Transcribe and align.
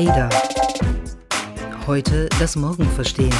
Ada. 0.00 0.30
Heute 1.86 2.30
das 2.38 2.56
Morgen 2.56 2.88
verstehen. 2.88 3.34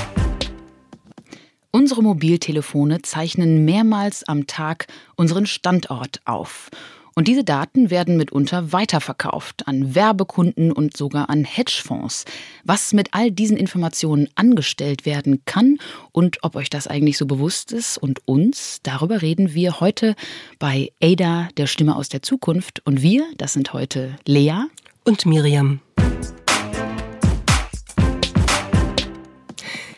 Unsere 1.71 2.03
Mobiltelefone 2.03 3.01
zeichnen 3.01 3.65
mehrmals 3.65 4.29
am 4.29 4.47
Tag 4.47 4.87
unseren 5.17 5.46
Standort 5.46 6.21
auf. 6.27 6.69
Und 7.15 7.28
diese 7.28 7.45
Daten 7.45 7.88
werden 7.91 8.19
mitunter 8.19 8.74
weiterverkauft 8.74 9.69
an 9.69 9.95
Werbekunden 9.95 10.71
und 10.71 10.95
sogar 10.95 11.31
an 11.31 11.45
Hedgefonds. 11.45 12.27
Was 12.65 12.92
mit 12.92 13.08
all 13.13 13.31
diesen 13.31 13.56
Informationen 13.56 14.29
angestellt 14.35 15.06
werden 15.06 15.40
kann 15.47 15.79
und 16.12 16.45
ob 16.45 16.56
euch 16.56 16.69
das 16.69 16.87
eigentlich 16.87 17.16
so 17.16 17.24
bewusst 17.24 17.73
ist 17.73 17.97
und 17.97 18.20
uns, 18.29 18.80
darüber 18.83 19.22
reden 19.22 19.55
wir 19.55 19.80
heute 19.80 20.14
bei 20.58 20.92
Ada, 21.02 21.48
der 21.56 21.66
Stimme 21.66 21.97
aus 21.97 22.11
der 22.11 22.20
Zukunft. 22.20 22.83
Und 22.84 23.00
wir, 23.00 23.24
das 23.38 23.55
sind 23.55 23.72
heute 23.72 24.19
Lea 24.27 24.64
und 25.05 25.24
Miriam. 25.24 25.80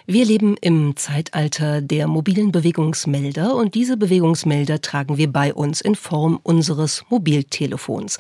Wir 0.07 0.25
leben 0.25 0.57
im 0.61 0.97
Zeitalter 0.97 1.81
der 1.81 2.09
mobilen 2.09 2.51
Bewegungsmelder 2.51 3.55
und 3.55 3.75
diese 3.75 3.97
Bewegungsmelder 3.97 4.81
tragen 4.81 5.17
wir 5.17 5.31
bei 5.31 5.55
uns 5.55 5.81
in 5.81 5.95
Form 5.95 6.41
unseres 6.43 7.05
Mobiltelefons. 7.09 8.19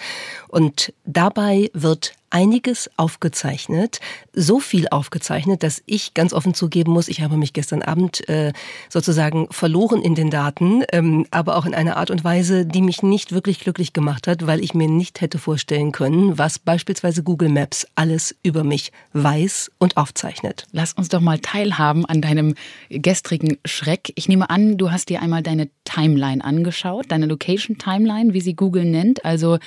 Und 0.48 0.92
dabei 1.04 1.70
wird 1.74 2.14
einiges 2.32 2.91
aufgezeichnet, 2.96 4.00
so 4.32 4.59
viel 4.59 4.88
aufgezeichnet, 4.88 5.62
dass 5.62 5.82
ich 5.86 6.14
ganz 6.14 6.32
offen 6.32 6.54
zugeben 6.54 6.92
muss, 6.92 7.09
ich 7.09 7.20
habe 7.20 7.36
mich 7.36 7.52
gestern 7.52 7.82
Abend 7.82 8.28
äh, 8.28 8.52
sozusagen 8.88 9.46
verloren 9.50 10.02
in 10.02 10.14
den 10.14 10.30
Daten, 10.30 10.82
ähm, 10.92 11.26
aber 11.30 11.56
auch 11.56 11.66
in 11.66 11.74
einer 11.74 11.96
Art 11.98 12.10
und 12.10 12.24
Weise, 12.24 12.64
die 12.64 12.80
mich 12.80 13.02
nicht 13.02 13.32
wirklich 13.32 13.60
glücklich 13.60 13.92
gemacht 13.92 14.26
hat, 14.26 14.46
weil 14.46 14.65
ich 14.65 14.73
mir 14.74 14.88
nicht 14.88 15.20
hätte 15.20 15.38
vorstellen 15.38 15.92
können, 15.92 16.38
was 16.38 16.59
beispielsweise 16.59 17.23
Google 17.23 17.51
Maps 17.51 17.87
alles 17.95 18.35
über 18.42 18.64
mich 18.64 18.92
weiß 19.12 19.70
und 19.79 19.98
aufzeichnet. 19.98 20.66
Lass 20.73 20.95
uns 20.95 21.09
doch 21.09 21.20
mal 21.20 21.38
teilhaben 21.38 22.07
an 22.07 22.23
deinem 22.23 22.54
gestrigen 22.88 23.59
Schreck. 23.66 24.12
Ich 24.16 24.29
nehme 24.29 24.48
an, 24.48 24.79
du 24.79 24.90
hast 24.90 25.10
dir 25.10 25.20
einmal 25.20 25.42
deine 25.42 25.68
Timeline 25.85 26.42
angeschaut, 26.42 27.07
deine 27.09 27.26
Location 27.26 27.76
Timeline, 27.76 28.32
wie 28.32 28.40
sie 28.40 28.54
Google 28.54 28.87
nennt, 28.87 29.24
also 29.24 29.59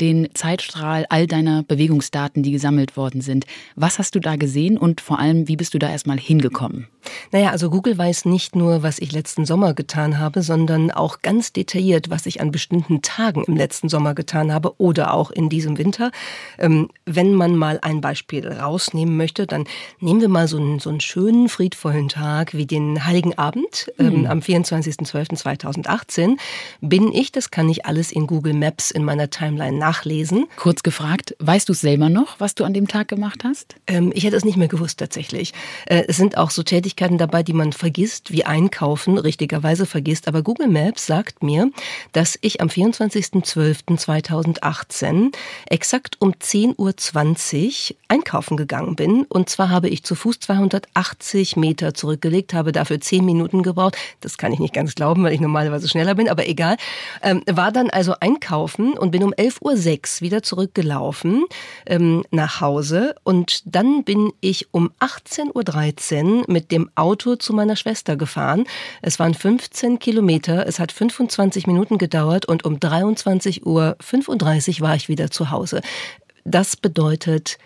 den 0.00 0.28
Zeitstrahl 0.32 1.04
all 1.10 1.26
deiner 1.26 1.62
Bewegungsdaten. 1.62 2.13
Daten, 2.14 2.42
die 2.42 2.52
gesammelt 2.52 2.96
worden 2.96 3.20
sind. 3.20 3.46
Was 3.76 3.98
hast 3.98 4.14
du 4.14 4.20
da 4.20 4.36
gesehen 4.36 4.78
und 4.78 5.00
vor 5.00 5.18
allem, 5.18 5.48
wie 5.48 5.56
bist 5.56 5.74
du 5.74 5.78
da 5.78 5.90
erstmal 5.90 6.18
hingekommen? 6.18 6.88
Naja, 7.32 7.50
also 7.50 7.70
Google 7.70 7.96
weiß 7.96 8.24
nicht 8.24 8.56
nur, 8.56 8.82
was 8.82 8.98
ich 8.98 9.12
letzten 9.12 9.44
Sommer 9.46 9.74
getan 9.74 10.18
habe, 10.18 10.42
sondern 10.42 10.90
auch 10.90 11.22
ganz 11.22 11.52
detailliert, 11.52 12.10
was 12.10 12.26
ich 12.26 12.40
an 12.40 12.50
bestimmten 12.50 13.02
Tagen 13.02 13.44
im 13.44 13.56
letzten 13.56 13.88
Sommer 13.88 14.14
getan 14.14 14.52
habe 14.52 14.74
oder 14.78 15.14
auch 15.14 15.30
in 15.30 15.48
diesem 15.48 15.78
Winter. 15.78 16.10
Ähm, 16.58 16.88
wenn 17.06 17.34
man 17.34 17.56
mal 17.56 17.78
ein 17.82 18.00
Beispiel 18.00 18.46
rausnehmen 18.46 19.16
möchte, 19.16 19.46
dann 19.46 19.64
nehmen 20.00 20.20
wir 20.20 20.28
mal 20.28 20.48
so 20.48 20.56
einen, 20.56 20.78
so 20.78 20.90
einen 20.90 21.00
schönen, 21.00 21.48
friedvollen 21.48 22.08
Tag 22.08 22.54
wie 22.54 22.66
den 22.66 23.04
Heiligen 23.06 23.36
Abend 23.38 23.92
ähm, 23.98 24.20
mhm. 24.20 24.26
am 24.26 24.38
24.12.2018. 24.40 26.36
Bin 26.80 27.12
ich, 27.12 27.32
das 27.32 27.50
kann 27.50 27.68
ich 27.68 27.86
alles 27.86 28.12
in 28.12 28.26
Google 28.26 28.54
Maps 28.54 28.90
in 28.90 29.04
meiner 29.04 29.30
Timeline 29.30 29.78
nachlesen. 29.78 30.46
Kurz 30.56 30.82
gefragt, 30.82 31.36
weißt 31.38 31.68
du 31.68 31.72
es 31.72 31.80
selber 31.80 32.08
noch, 32.08 32.40
was 32.40 32.54
du 32.54 32.64
an 32.64 32.74
dem 32.74 32.88
Tag 32.88 33.08
gemacht 33.08 33.44
hast? 33.44 33.76
Ähm, 33.86 34.12
ich 34.14 34.24
hätte 34.24 34.36
es 34.36 34.44
nicht 34.44 34.56
mehr 34.56 34.68
gewusst 34.68 34.98
tatsächlich. 34.98 35.52
Äh, 35.86 36.04
es 36.08 36.16
sind 36.16 36.36
auch 36.36 36.50
so 36.50 36.62
Tätigkeiten, 36.62 36.93
Tätigkeiten 36.94 37.18
dabei, 37.18 37.42
die 37.42 37.52
man 37.52 37.72
vergisst, 37.72 38.30
wie 38.30 38.44
Einkaufen 38.44 39.18
richtigerweise 39.18 39.84
vergisst. 39.86 40.28
Aber 40.28 40.42
Google 40.42 40.68
Maps 40.68 41.06
sagt 41.06 41.42
mir, 41.42 41.72
dass 42.12 42.38
ich 42.40 42.60
am 42.60 42.68
24.12.2018 42.68 45.34
exakt 45.66 46.20
um 46.20 46.30
10.20 46.32 46.78
Uhr 46.78 46.94
einkaufen 48.08 48.56
gegangen 48.56 48.94
bin. 48.94 49.24
Und 49.24 49.48
zwar 49.48 49.70
habe 49.70 49.88
ich 49.88 50.04
zu 50.04 50.14
Fuß 50.14 50.38
280 50.40 51.56
Meter 51.56 51.94
zurückgelegt, 51.94 52.54
habe 52.54 52.70
dafür 52.70 53.00
10 53.00 53.24
Minuten 53.24 53.64
gebraucht. 53.64 53.96
Das 54.20 54.38
kann 54.38 54.52
ich 54.52 54.60
nicht 54.60 54.74
ganz 54.74 54.94
glauben, 54.94 55.24
weil 55.24 55.32
ich 55.32 55.40
normalerweise 55.40 55.88
schneller 55.88 56.14
bin, 56.14 56.28
aber 56.28 56.46
egal. 56.46 56.76
Ähm, 57.22 57.42
war 57.50 57.72
dann 57.72 57.90
also 57.90 58.14
einkaufen 58.20 58.96
und 58.96 59.10
bin 59.10 59.24
um 59.24 59.32
11.06 59.32 59.62
Uhr 59.62 59.74
wieder 60.20 60.44
zurückgelaufen 60.44 61.46
ähm, 61.86 62.22
nach 62.30 62.60
Hause. 62.60 63.16
Und 63.24 63.62
dann 63.64 64.04
bin 64.04 64.30
ich 64.40 64.72
um 64.72 64.92
18.13 65.00 66.24
Uhr 66.24 66.44
mit 66.46 66.70
dem 66.70 66.83
Auto 66.94 67.36
zu 67.36 67.52
meiner 67.52 67.76
Schwester 67.76 68.16
gefahren. 68.16 68.64
Es 69.02 69.18
waren 69.18 69.34
15 69.34 69.98
Kilometer, 69.98 70.66
es 70.66 70.78
hat 70.78 70.90
25 70.90 71.66
Minuten 71.66 71.98
gedauert 71.98 72.46
und 72.46 72.64
um 72.64 72.76
23.35 72.76 73.64
Uhr 73.64 73.96
war 74.80 74.96
ich 74.96 75.08
wieder 75.08 75.30
zu 75.30 75.50
Hause. 75.50 75.80
Das 76.44 76.76
bedeutet, 76.76 77.58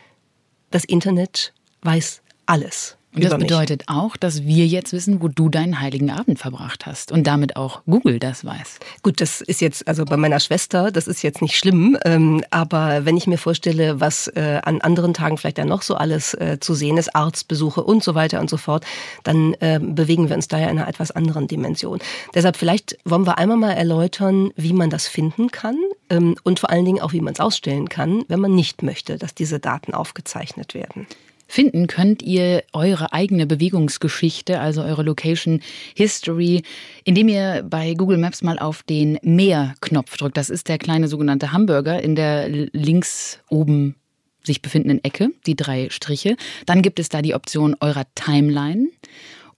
das 0.71 0.85
Internet 0.85 1.55
weiß 1.83 2.23
alles. 2.47 2.98
Und 3.25 3.33
das 3.33 3.39
bedeutet 3.39 3.85
auch, 3.87 4.17
dass 4.17 4.45
wir 4.45 4.67
jetzt 4.67 4.93
wissen, 4.93 5.21
wo 5.23 5.29
du 5.29 5.49
deinen 5.49 5.81
heiligen 5.81 6.11
Abend 6.11 6.39
verbracht 6.39 6.87
hast 6.87 7.13
und 7.13 7.27
damit 7.27 7.57
auch 7.57 7.83
Google 7.87 8.19
das 8.19 8.45
weiß. 8.45 8.79
Gut, 9.03 9.21
das 9.21 9.41
ist 9.41 9.61
jetzt, 9.61 9.87
also 9.89 10.05
bei 10.05 10.17
meiner 10.17 10.41
Schwester, 10.41 10.91
das 10.91 11.07
ist 11.09 11.23
jetzt 11.23 11.43
nicht 11.43 11.57
schlimm, 11.57 11.99
ähm, 12.05 12.45
aber 12.51 13.05
wenn 13.05 13.17
ich 13.17 13.27
mir 13.27 13.39
vorstelle, 13.39 14.01
was 14.01 14.29
äh, 14.29 14.61
an 14.63 14.81
anderen 14.81 15.15
Tagen 15.15 15.39
vielleicht 15.39 15.59
dann 15.59 15.69
noch 15.69 15.83
so 15.83 15.95
alles 15.95 16.35
äh, 16.35 16.59
zu 16.61 16.75
sehen 16.75 16.97
ist, 16.97 17.15
Arztbesuche 17.15 17.83
und 17.83 18.03
so 18.03 18.15
weiter 18.15 18.41
und 18.41 18.51
so 18.51 18.57
fort, 18.57 18.85
dann 19.25 19.55
äh, 19.61 19.81
bewegen 19.81 20.29
wir 20.29 20.37
uns 20.37 20.49
da 20.49 20.59
ja 20.59 20.69
in 20.69 20.79
einer 20.79 20.89
etwas 20.89 21.11
anderen 21.11 21.49
Dimension. 21.49 21.99
Deshalb 22.35 22.57
vielleicht 22.57 22.99
wollen 23.05 23.27
wir 23.27 23.39
einmal 23.39 23.57
mal 23.57 23.73
erläutern, 23.73 24.51
wie 24.57 24.73
man 24.73 24.91
das 24.91 25.09
finden 25.09 25.51
kann 25.51 25.77
ähm, 26.11 26.37
und 26.45 26.61
vor 26.61 26.71
allen 26.71 26.85
Dingen 26.85 27.01
auch, 27.01 27.13
wie 27.13 27.21
man 27.21 27.35
es 27.35 27.41
ausstellen 27.41 27.89
kann, 27.89 28.25
wenn 28.29 28.41
man 28.41 28.55
nicht 28.55 28.83
möchte, 28.83 29.19
dass 29.19 29.35
diese 29.35 29.59
Daten 29.59 29.95
aufgezeichnet 29.95 30.75
werden 30.75 31.07
finden 31.49 31.87
könnt 31.87 32.23
ihr 32.23 32.63
eure 32.73 33.13
eigene 33.13 33.47
Bewegungsgeschichte, 33.47 34.61
also 34.61 34.83
eure 34.83 35.03
Location 35.03 35.61
History, 35.97 36.63
indem 37.05 37.29
ihr 37.29 37.65
bei 37.69 37.95
Google 37.95 38.19
Maps 38.19 38.43
mal 38.43 38.59
auf 38.59 38.83
den 38.83 39.19
Mehr-Knopf 39.23 40.17
drückt. 40.19 40.37
Das 40.37 40.51
ist 40.51 40.69
der 40.69 40.79
kleine 40.79 41.09
sogenannte 41.09 41.53
Hamburger 41.53 42.01
in 42.01 42.15
der 42.15 42.49
links 42.49 43.41
oben 43.49 43.97
sich 44.45 44.63
befindenden 44.63 45.03
Ecke, 45.03 45.31
die 45.47 45.57
drei 45.57 45.89
Striche. 45.91 46.37
Dann 46.67 46.83
gibt 46.83 47.01
es 47.01 47.09
da 47.09 47.23
die 47.23 47.35
Option 47.35 47.77
eurer 47.81 48.05
Timeline. 48.15 48.89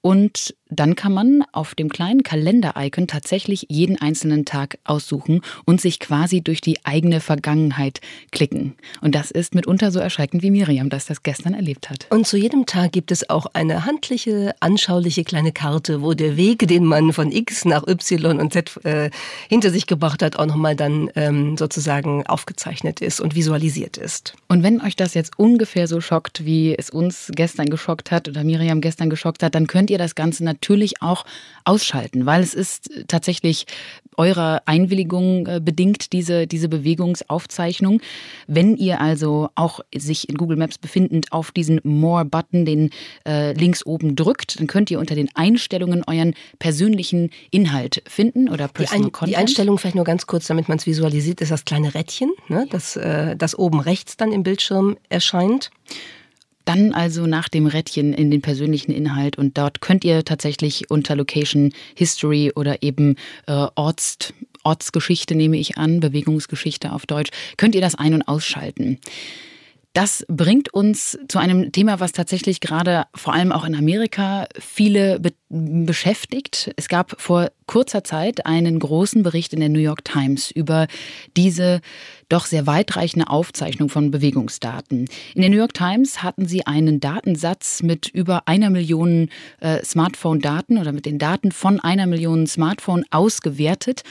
Und 0.01 0.55
dann 0.71 0.95
kann 0.95 1.13
man 1.13 1.45
auf 1.53 1.75
dem 1.75 1.89
kleinen 1.89 2.23
Kalender-Icon 2.23 3.07
tatsächlich 3.09 3.67
jeden 3.69 4.01
einzelnen 4.01 4.45
Tag 4.45 4.79
aussuchen 4.85 5.41
und 5.65 5.81
sich 5.81 5.99
quasi 5.99 6.41
durch 6.41 6.61
die 6.61 6.79
eigene 6.85 7.21
Vergangenheit 7.21 8.01
klicken. 8.31 8.75
Und 9.01 9.15
das 9.15 9.31
ist 9.31 9.55
mitunter 9.55 9.91
so 9.91 9.99
erschreckend, 9.99 10.43
wie 10.43 10.51
Miriam 10.51 10.89
das 10.89 11.07
das 11.07 11.23
gestern 11.23 11.55
erlebt 11.55 11.91
hat. 11.91 12.07
Und 12.11 12.27
zu 12.27 12.37
jedem 12.37 12.67
Tag 12.67 12.93
gibt 12.93 13.11
es 13.11 13.29
auch 13.29 13.47
eine 13.53 13.85
handliche, 13.85 14.55
anschauliche 14.61 15.25
kleine 15.25 15.53
Karte, 15.53 16.03
wo 16.03 16.15
der 16.15 16.37
Weg, 16.37 16.69
den 16.69 16.85
man 16.85 17.13
von 17.13 17.33
X 17.33 17.65
nach 17.65 17.87
Y 17.87 18.39
und 18.39 18.53
Z 18.53 18.85
äh, 18.85 19.11
hinter 19.49 19.71
sich 19.71 19.87
gebracht 19.87 20.23
hat, 20.23 20.37
auch 20.37 20.47
nochmal 20.47 20.77
dann 20.77 21.11
ähm, 21.17 21.57
sozusagen 21.57 22.27
aufgezeichnet 22.27 23.01
ist 23.01 23.21
und 23.21 23.35
visualisiert 23.35 23.97
ist. 23.97 24.35
Und 24.49 24.63
wenn 24.63 24.81
euch 24.81 24.97
das 24.97 25.15
jetzt 25.15 25.39
ungefähr 25.39 25.89
so 25.89 26.01
schockt, 26.01 26.45
wie 26.45 26.77
es 26.77 26.91
uns 26.91 27.31
gestern 27.35 27.71
geschockt 27.71 28.11
hat 28.11 28.29
oder 28.29 28.45
Miriam 28.45 28.81
gestern 28.81 29.11
geschockt 29.11 29.43
hat, 29.43 29.55
dann 29.55 29.67
könnt 29.67 29.91
ihr 29.91 29.99
das 29.99 30.15
Ganze 30.15 30.45
natürlich 30.45 30.60
natürlich 30.61 31.01
auch 31.01 31.25
ausschalten, 31.65 32.27
weil 32.27 32.43
es 32.43 32.55
ist 32.55 32.91
tatsächlich 33.09 33.67
eurer 34.17 34.63
Einwilligung 34.67 35.47
äh, 35.47 35.61
bedingt, 35.63 36.13
diese, 36.13 36.47
diese 36.47 36.69
Bewegungsaufzeichnung. 36.69 38.01
Wenn 38.47 38.77
ihr 38.77 39.01
also 39.01 39.49
auch 39.55 39.81
sich 39.95 40.29
in 40.29 40.37
Google 40.37 40.59
Maps 40.59 40.77
befindend 40.77 41.33
auf 41.33 41.53
diesen 41.53 41.81
More-Button, 41.85 42.67
den 42.67 42.91
äh, 43.27 43.53
links 43.53 43.87
oben 43.87 44.17
drückt, 44.17 44.61
dann 44.61 44.67
könnt 44.67 44.91
ihr 44.91 44.99
unter 44.99 45.15
den 45.15 45.31
Einstellungen 45.35 46.05
euren 46.07 46.35
persönlichen 46.59 47.31
Inhalt 47.51 48.03
finden 48.07 48.51
oder 48.51 48.69
Personal 48.69 48.99
die, 48.99 49.07
Ein, 49.07 49.13
Content. 49.13 49.31
die 49.31 49.37
Einstellung 49.37 49.79
vielleicht 49.79 49.97
nur 49.97 50.05
ganz 50.05 50.27
kurz, 50.27 50.47
damit 50.47 50.69
man 50.69 50.77
es 50.77 50.87
visualisiert, 50.87 51.41
ist 51.41 51.51
das 51.51 51.65
kleine 51.65 51.95
Rädchen, 51.95 52.31
ne, 52.49 52.67
das, 52.71 52.97
äh, 52.97 53.37
das 53.37 53.59
oben 53.59 53.81
rechts 53.81 54.19
dann 54.19 54.33
im 54.33 54.43
Bildschirm 54.43 54.99
erscheint. 55.09 55.71
Dann 56.71 56.93
also 56.93 57.27
nach 57.27 57.49
dem 57.49 57.67
Rädchen 57.67 58.13
in 58.13 58.31
den 58.31 58.43
persönlichen 58.43 58.93
Inhalt 58.93 59.37
und 59.37 59.59
dort 59.59 59.81
könnt 59.81 60.05
ihr 60.05 60.25
tatsächlich 60.25 60.89
unter 60.89 61.17
Location 61.17 61.73
History 61.97 62.53
oder 62.55 62.85
eben 62.85 63.17
äh, 63.49 63.67
Orts, 63.75 64.33
Ortsgeschichte 64.63 65.35
nehme 65.35 65.57
ich 65.57 65.79
an, 65.79 65.99
Bewegungsgeschichte 65.99 66.93
auf 66.93 67.07
Deutsch, 67.07 67.31
könnt 67.57 67.75
ihr 67.75 67.81
das 67.81 67.97
ein- 67.97 68.15
und 68.15 68.23
ausschalten. 68.29 69.01
Das 69.93 70.25
bringt 70.29 70.73
uns 70.73 71.19
zu 71.27 71.41
einem 71.41 71.73
Thema, 71.73 71.99
was 71.99 72.13
tatsächlich 72.13 72.61
gerade 72.61 73.07
vor 73.13 73.35
allem 73.35 73.51
auch 73.51 73.65
in 73.65 73.75
Amerika 73.75 74.47
viele 74.59 75.19
be 75.19 75.33
beschäftigt. 75.53 76.71
Es 76.77 76.87
gab 76.89 77.21
vor 77.21 77.51
kurzer 77.67 78.05
Zeit 78.05 78.47
einen 78.47 78.79
großen 78.79 79.25
Bericht 79.25 79.53
in 79.53 79.59
der 79.59 79.69
New 79.69 79.81
York 79.81 80.05
Times 80.05 80.53
über 80.53 80.87
diese 81.37 81.81
doch 82.29 82.47
sehr 82.47 82.69
weitreichende 82.69 83.29
Aufzeichnung 83.29 83.89
von 83.89 84.13
Bewegungsdaten. 84.13 85.09
In 85.35 85.41
der 85.41 85.51
New 85.51 85.57
York 85.57 85.75
Times 85.75 86.23
hatten 86.23 86.47
sie 86.47 86.69
einen 86.69 87.01
Datensatz 87.01 87.83
mit 87.83 88.07
über 88.07 88.47
einer 88.47 88.71
Million 88.71 89.29
äh, 89.59 89.85
Smartphone-Daten 89.85 90.79
oder 90.79 90.93
mit 90.93 91.05
den 91.05 91.19
Daten 91.19 91.51
von 91.51 91.81
einer 91.81 92.07
Million 92.07 92.47
Smartphone 92.47 93.05
ausgewertet 93.11 94.05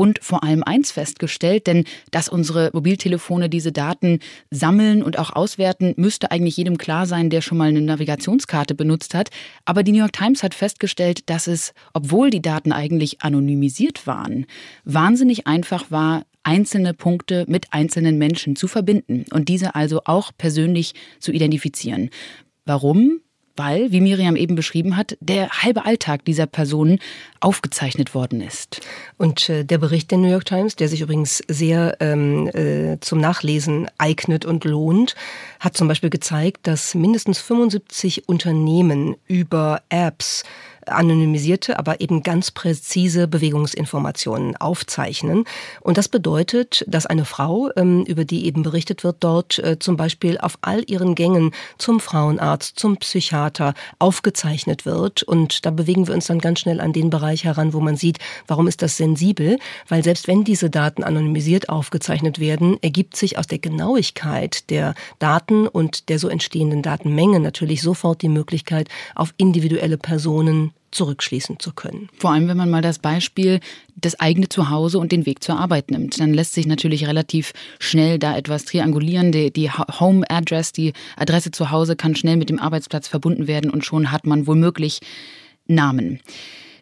und 0.00 0.18
vor 0.22 0.42
allem 0.42 0.62
eins 0.64 0.92
festgestellt, 0.92 1.66
denn 1.66 1.84
dass 2.10 2.30
unsere 2.30 2.70
Mobiltelefone 2.72 3.50
diese 3.50 3.70
Daten 3.70 4.20
sammeln 4.50 5.02
und 5.02 5.18
auch 5.18 5.30
auswerten, 5.36 5.92
müsste 5.98 6.30
eigentlich 6.30 6.56
jedem 6.56 6.78
klar 6.78 7.04
sein, 7.04 7.28
der 7.28 7.42
schon 7.42 7.58
mal 7.58 7.68
eine 7.68 7.82
Navigationskarte 7.82 8.74
benutzt 8.74 9.12
hat. 9.12 9.28
Aber 9.66 9.82
die 9.82 9.92
New 9.92 9.98
York 9.98 10.14
Times 10.14 10.42
hat 10.42 10.54
festgestellt, 10.54 11.28
dass 11.28 11.46
es, 11.46 11.74
obwohl 11.92 12.30
die 12.30 12.40
Daten 12.40 12.72
eigentlich 12.72 13.20
anonymisiert 13.20 14.06
waren, 14.06 14.46
wahnsinnig 14.84 15.46
einfach 15.46 15.90
war, 15.90 16.24
einzelne 16.44 16.94
Punkte 16.94 17.44
mit 17.46 17.66
einzelnen 17.74 18.16
Menschen 18.16 18.56
zu 18.56 18.68
verbinden 18.68 19.26
und 19.34 19.50
diese 19.50 19.74
also 19.74 20.00
auch 20.06 20.32
persönlich 20.34 20.94
zu 21.18 21.30
identifizieren. 21.30 22.08
Warum? 22.64 23.20
Weil, 23.60 23.92
wie 23.92 24.00
Miriam 24.00 24.36
eben 24.36 24.54
beschrieben 24.54 24.96
hat, 24.96 25.18
der 25.20 25.50
halbe 25.50 25.84
Alltag 25.84 26.24
dieser 26.24 26.46
Personen 26.46 26.98
aufgezeichnet 27.40 28.14
worden 28.14 28.40
ist. 28.40 28.80
Und 29.18 29.50
äh, 29.50 29.64
der 29.64 29.76
Bericht 29.76 30.10
der 30.10 30.16
New 30.16 30.30
York 30.30 30.46
Times, 30.46 30.76
der 30.76 30.88
sich 30.88 31.02
übrigens 31.02 31.42
sehr 31.46 31.98
ähm, 32.00 32.48
äh, 32.54 32.98
zum 33.00 33.20
Nachlesen 33.20 33.86
eignet 33.98 34.46
und 34.46 34.64
lohnt, 34.64 35.14
hat 35.60 35.76
zum 35.76 35.88
Beispiel 35.88 36.08
gezeigt, 36.08 36.66
dass 36.66 36.94
mindestens 36.94 37.38
75 37.38 38.26
Unternehmen 38.30 39.16
über 39.26 39.82
Apps 39.90 40.44
anonymisierte, 40.86 41.78
aber 41.78 42.00
eben 42.00 42.22
ganz 42.22 42.50
präzise 42.50 43.28
Bewegungsinformationen 43.28 44.56
aufzeichnen. 44.56 45.44
Und 45.80 45.98
das 45.98 46.08
bedeutet, 46.08 46.84
dass 46.88 47.06
eine 47.06 47.24
Frau, 47.24 47.70
ähm, 47.76 48.04
über 48.04 48.24
die 48.24 48.46
eben 48.46 48.62
berichtet 48.62 49.04
wird, 49.04 49.16
dort 49.20 49.58
äh, 49.58 49.78
zum 49.78 49.96
Beispiel 49.96 50.38
auf 50.38 50.58
all 50.62 50.82
ihren 50.90 51.14
Gängen 51.14 51.52
zum 51.78 52.00
Frauenarzt, 52.00 52.78
zum 52.78 52.96
Psychiater 52.96 53.74
aufgezeichnet 53.98 54.86
wird. 54.86 55.22
Und 55.22 55.64
da 55.66 55.70
bewegen 55.70 56.06
wir 56.06 56.14
uns 56.14 56.26
dann 56.26 56.38
ganz 56.38 56.60
schnell 56.60 56.80
an 56.80 56.92
den 56.92 57.10
Bereich 57.10 57.44
heran, 57.44 57.72
wo 57.72 57.80
man 57.80 57.96
sieht, 57.96 58.18
warum 58.46 58.68
ist 58.68 58.82
das 58.82 58.96
sensibel? 58.96 59.58
Weil 59.88 60.02
selbst 60.04 60.28
wenn 60.28 60.44
diese 60.44 60.70
Daten 60.70 61.04
anonymisiert 61.04 61.68
aufgezeichnet 61.68 62.38
werden, 62.38 62.78
ergibt 62.82 63.16
sich 63.16 63.38
aus 63.38 63.46
der 63.46 63.58
Genauigkeit 63.58 64.70
der 64.70 64.94
Daten 65.18 65.66
und 65.66 66.08
der 66.08 66.18
so 66.18 66.28
entstehenden 66.28 66.82
Datenmenge 66.82 67.40
natürlich 67.40 67.82
sofort 67.82 68.22
die 68.22 68.28
Möglichkeit, 68.28 68.88
auf 69.14 69.34
individuelle 69.36 69.98
Personen 69.98 70.72
zurückschließen 70.90 71.58
zu 71.58 71.72
können. 71.72 72.08
Vor 72.18 72.32
allem, 72.32 72.48
wenn 72.48 72.56
man 72.56 72.70
mal 72.70 72.82
das 72.82 72.98
Beispiel 72.98 73.60
das 73.96 74.18
eigene 74.18 74.48
Zuhause 74.48 74.98
und 74.98 75.12
den 75.12 75.26
Weg 75.26 75.42
zur 75.42 75.58
Arbeit 75.58 75.90
nimmt, 75.90 76.18
dann 76.18 76.34
lässt 76.34 76.54
sich 76.54 76.66
natürlich 76.66 77.06
relativ 77.06 77.52
schnell 77.78 78.18
da 78.18 78.36
etwas 78.36 78.64
triangulieren. 78.64 79.32
Die, 79.32 79.52
die 79.52 79.70
Home 79.70 80.28
Address, 80.28 80.72
die 80.72 80.92
Adresse 81.16 81.50
zu 81.50 81.70
Hause 81.70 81.96
kann 81.96 82.14
schnell 82.14 82.36
mit 82.36 82.50
dem 82.50 82.58
Arbeitsplatz 82.58 83.08
verbunden 83.08 83.46
werden 83.46 83.70
und 83.70 83.84
schon 83.84 84.10
hat 84.10 84.26
man 84.26 84.46
womöglich 84.46 85.00
Namen. 85.66 86.20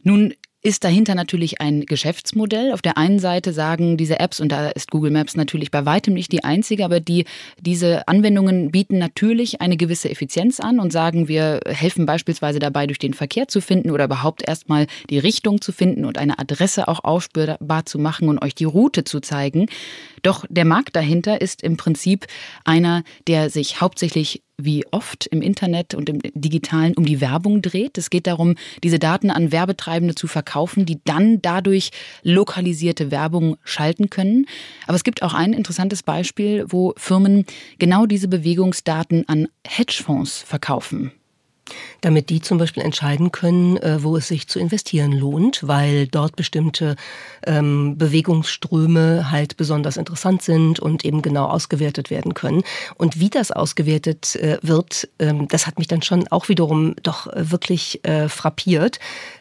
Nun 0.02 0.32
ist 0.60 0.82
dahinter 0.82 1.14
natürlich 1.14 1.60
ein 1.60 1.86
Geschäftsmodell. 1.86 2.72
Auf 2.72 2.82
der 2.82 2.98
einen 2.98 3.20
Seite 3.20 3.52
sagen 3.52 3.96
diese 3.96 4.18
Apps, 4.18 4.40
und 4.40 4.50
da 4.50 4.70
ist 4.70 4.90
Google 4.90 5.12
Maps 5.12 5.36
natürlich 5.36 5.70
bei 5.70 5.86
weitem 5.86 6.14
nicht 6.14 6.32
die 6.32 6.42
einzige, 6.42 6.84
aber 6.84 6.98
die, 6.98 7.26
diese 7.60 8.08
Anwendungen 8.08 8.72
bieten 8.72 8.98
natürlich 8.98 9.60
eine 9.60 9.76
gewisse 9.76 10.10
Effizienz 10.10 10.58
an 10.58 10.80
und 10.80 10.92
sagen, 10.92 11.28
wir 11.28 11.60
helfen 11.66 12.06
beispielsweise 12.06 12.58
dabei, 12.58 12.88
durch 12.88 12.98
den 12.98 13.14
Verkehr 13.14 13.46
zu 13.46 13.60
finden 13.60 13.92
oder 13.92 14.06
überhaupt 14.06 14.46
erstmal 14.48 14.88
die 15.10 15.18
Richtung 15.18 15.60
zu 15.60 15.70
finden 15.70 16.04
und 16.04 16.18
eine 16.18 16.40
Adresse 16.40 16.88
auch 16.88 17.04
aufspürbar 17.04 17.86
zu 17.86 18.00
machen 18.00 18.28
und 18.28 18.42
euch 18.42 18.56
die 18.56 18.64
Route 18.64 19.04
zu 19.04 19.20
zeigen. 19.20 19.66
Doch 20.28 20.44
der 20.50 20.66
Markt 20.66 20.94
dahinter 20.94 21.40
ist 21.40 21.62
im 21.62 21.78
Prinzip 21.78 22.26
einer, 22.66 23.02
der 23.28 23.48
sich 23.48 23.80
hauptsächlich 23.80 24.42
wie 24.58 24.84
oft 24.90 25.26
im 25.28 25.40
Internet 25.40 25.94
und 25.94 26.10
im 26.10 26.20
digitalen 26.34 26.92
um 26.98 27.06
die 27.06 27.22
Werbung 27.22 27.62
dreht. 27.62 27.96
Es 27.96 28.10
geht 28.10 28.26
darum, 28.26 28.56
diese 28.84 28.98
Daten 28.98 29.30
an 29.30 29.52
Werbetreibende 29.52 30.14
zu 30.14 30.26
verkaufen, 30.26 30.84
die 30.84 31.00
dann 31.06 31.40
dadurch 31.40 31.92
lokalisierte 32.24 33.10
Werbung 33.10 33.56
schalten 33.64 34.10
können. 34.10 34.44
Aber 34.86 34.96
es 34.96 35.02
gibt 35.02 35.22
auch 35.22 35.32
ein 35.32 35.54
interessantes 35.54 36.02
Beispiel, 36.02 36.66
wo 36.68 36.92
Firmen 36.98 37.46
genau 37.78 38.04
diese 38.04 38.28
Bewegungsdaten 38.28 39.26
an 39.30 39.48
Hedgefonds 39.66 40.42
verkaufen 40.42 41.12
damit 42.00 42.30
die 42.30 42.40
zum 42.40 42.58
Beispiel 42.58 42.82
entscheiden 42.82 43.32
können, 43.32 43.76
äh, 43.78 44.02
wo 44.02 44.16
es 44.16 44.28
sich 44.28 44.48
zu 44.48 44.58
investieren 44.58 45.12
lohnt, 45.12 45.66
weil 45.66 46.06
dort 46.06 46.36
bestimmte 46.36 46.96
ähm, 47.46 47.96
Bewegungsströme 47.98 49.30
halt 49.30 49.56
besonders 49.56 49.96
interessant 49.96 50.42
sind 50.42 50.80
und 50.80 51.04
eben 51.04 51.22
genau 51.22 51.46
ausgewertet 51.46 52.10
werden 52.10 52.34
können. 52.34 52.62
Und 52.96 53.20
wie 53.20 53.30
das 53.30 53.50
ausgewertet 53.50 54.36
äh, 54.36 54.58
wird, 54.62 55.08
ähm, 55.18 55.48
das 55.48 55.66
hat 55.66 55.78
mich 55.78 55.88
dann 55.88 56.02
schon 56.02 56.28
auch 56.28 56.48
wiederum 56.48 56.94
doch 57.02 57.26
äh, 57.26 57.50
wirklich 57.50 58.04
äh, 58.04 58.28
frappiert. 58.28 58.98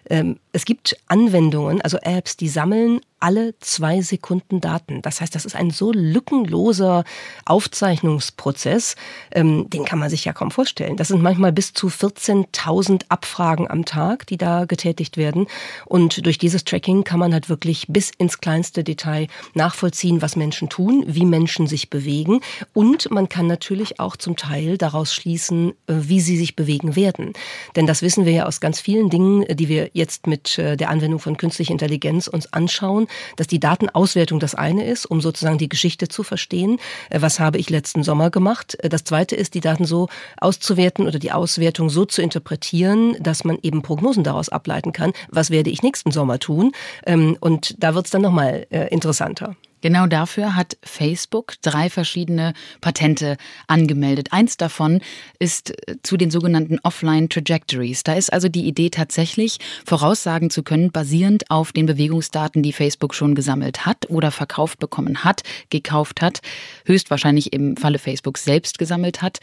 Ähm, 0.09 0.37
es 0.57 0.65
gibt 0.65 0.97
Anwendungen, 1.07 1.81
also 1.81 1.97
Apps, 1.97 2.35
die 2.35 2.49
sammeln 2.49 2.99
alle 3.19 3.57
zwei 3.59 4.01
Sekunden 4.01 4.61
Daten. 4.61 5.01
Das 5.01 5.21
heißt, 5.21 5.33
das 5.33 5.45
ist 5.45 5.55
ein 5.55 5.71
so 5.71 5.91
lückenloser 5.91 7.03
Aufzeichnungsprozess, 7.45 8.95
ähm, 9.31 9.69
den 9.69 9.85
kann 9.85 9.97
man 9.97 10.09
sich 10.09 10.25
ja 10.25 10.33
kaum 10.33 10.51
vorstellen. 10.51 10.97
Das 10.97 11.07
sind 11.07 11.23
manchmal 11.23 11.51
bis 11.51 11.73
zu 11.73 11.87
14.000 11.87 13.05
Abfragen 13.09 13.69
am 13.69 13.85
Tag, 13.85 14.27
die 14.27 14.37
da 14.37 14.65
getätigt 14.65 15.17
werden. 15.17 15.47
Und 15.85 16.25
durch 16.25 16.37
dieses 16.37 16.63
Tracking 16.63 17.03
kann 17.03 17.19
man 17.19 17.33
halt 17.33 17.49
wirklich 17.49 17.87
bis 17.87 18.11
ins 18.17 18.39
kleinste 18.39 18.83
Detail 18.83 19.27
nachvollziehen, 19.55 20.21
was 20.21 20.35
Menschen 20.35 20.69
tun, 20.69 21.03
wie 21.07 21.25
Menschen 21.25 21.65
sich 21.65 21.89
bewegen. 21.89 22.41
Und 22.73 23.09
man 23.09 23.29
kann 23.29 23.47
natürlich 23.47 23.99
auch 23.99 24.15
zum 24.15 24.35
Teil 24.37 24.77
daraus 24.77 25.13
schließen, 25.13 25.71
äh, 25.87 25.93
wie 25.97 26.21
sie 26.21 26.37
sich 26.37 26.55
bewegen 26.55 26.95
werden. 26.95 27.33
Denn 27.75 27.87
das 27.87 28.03
wissen 28.03 28.25
wir 28.25 28.33
ja 28.33 28.45
aus 28.45 28.59
ganz 28.59 28.79
vielen 28.79 29.09
Dingen, 29.09 29.45
die 29.55 29.69
wir 29.69 29.89
jetzt 29.93 30.27
mit 30.27 30.46
äh, 30.57 30.77
der 30.77 30.89
Anwendung 30.89 31.19
von 31.19 31.37
künstlicher 31.37 31.71
Intelligenz 31.71 32.27
uns 32.27 32.51
anschauen, 32.53 33.07
dass 33.35 33.47
die 33.47 33.59
Datenauswertung 33.59 34.39
das 34.39 34.55
eine 34.55 34.85
ist, 34.85 35.05
um 35.05 35.21
sozusagen 35.21 35.57
die 35.57 35.69
Geschichte 35.69 36.07
zu 36.07 36.23
verstehen. 36.23 36.79
Äh, 37.09 37.21
was 37.21 37.39
habe 37.39 37.57
ich 37.57 37.69
letzten 37.69 38.03
Sommer 38.03 38.29
gemacht? 38.29 38.77
Äh, 38.83 38.89
das 38.89 39.03
zweite 39.03 39.35
ist, 39.35 39.53
die 39.53 39.61
Daten 39.61 39.85
so 39.85 40.07
auszuwerten 40.39 41.07
oder 41.07 41.19
die 41.19 41.31
Auswertung 41.31 41.89
so 41.89 42.05
zu 42.05 42.21
interpretieren, 42.21 43.15
dass 43.19 43.43
man 43.43 43.57
eben 43.61 43.81
Prognosen 43.81 44.23
daraus 44.23 44.49
ableiten 44.49 44.93
kann. 44.93 45.13
Was 45.29 45.49
werde 45.49 45.69
ich 45.69 45.83
nächsten 45.83 46.11
Sommer 46.11 46.39
tun? 46.39 46.71
Ähm, 47.05 47.37
und 47.39 47.75
da 47.83 47.95
wird 47.95 48.05
es 48.05 48.11
dann 48.11 48.21
nochmal 48.21 48.65
interessanter. 48.89 49.55
Genau 49.81 50.07
dafür 50.07 50.55
hat 50.55 50.77
Facebook 50.83 51.53
drei 51.61 51.89
verschiedene 51.89 52.53
Patente 52.81 53.37
angemeldet. 53.67 54.29
Eins 54.31 54.57
davon 54.57 55.01
ist 55.39 55.71
äh, 55.87 55.97
zu 56.03 56.17
den 56.17 56.31
sogenannten 56.31 56.79
Offline 56.83 57.29
Trajectories. 57.29 58.03
Da 58.03 58.13
ist 58.13 58.33
also 58.33 58.49
die 58.49 58.65
Idee 58.65 58.89
tatsächlich, 58.89 59.59
voraussagen 59.85 60.49
zu 60.49 60.63
können, 60.63 60.91
basierend 60.91 61.49
auf 61.51 61.71
den 61.71 61.85
Bewegungsdaten, 61.85 62.63
die 62.63 62.73
Facebook 62.73 63.13
schon 63.13 63.35
gesammelt 63.35 63.85
hat 63.85 64.09
oder 64.09 64.31
verkauft 64.31 64.79
bekommen 64.79 65.23
hat, 65.23 65.43
gekauft 65.69 66.21
hat, 66.21 66.41
höchstwahrscheinlich 66.85 67.53
im 67.53 67.77
Falle 67.77 67.99
Facebook 67.99 68.37
selbst 68.37 68.79
gesammelt 68.79 69.21
hat, 69.21 69.39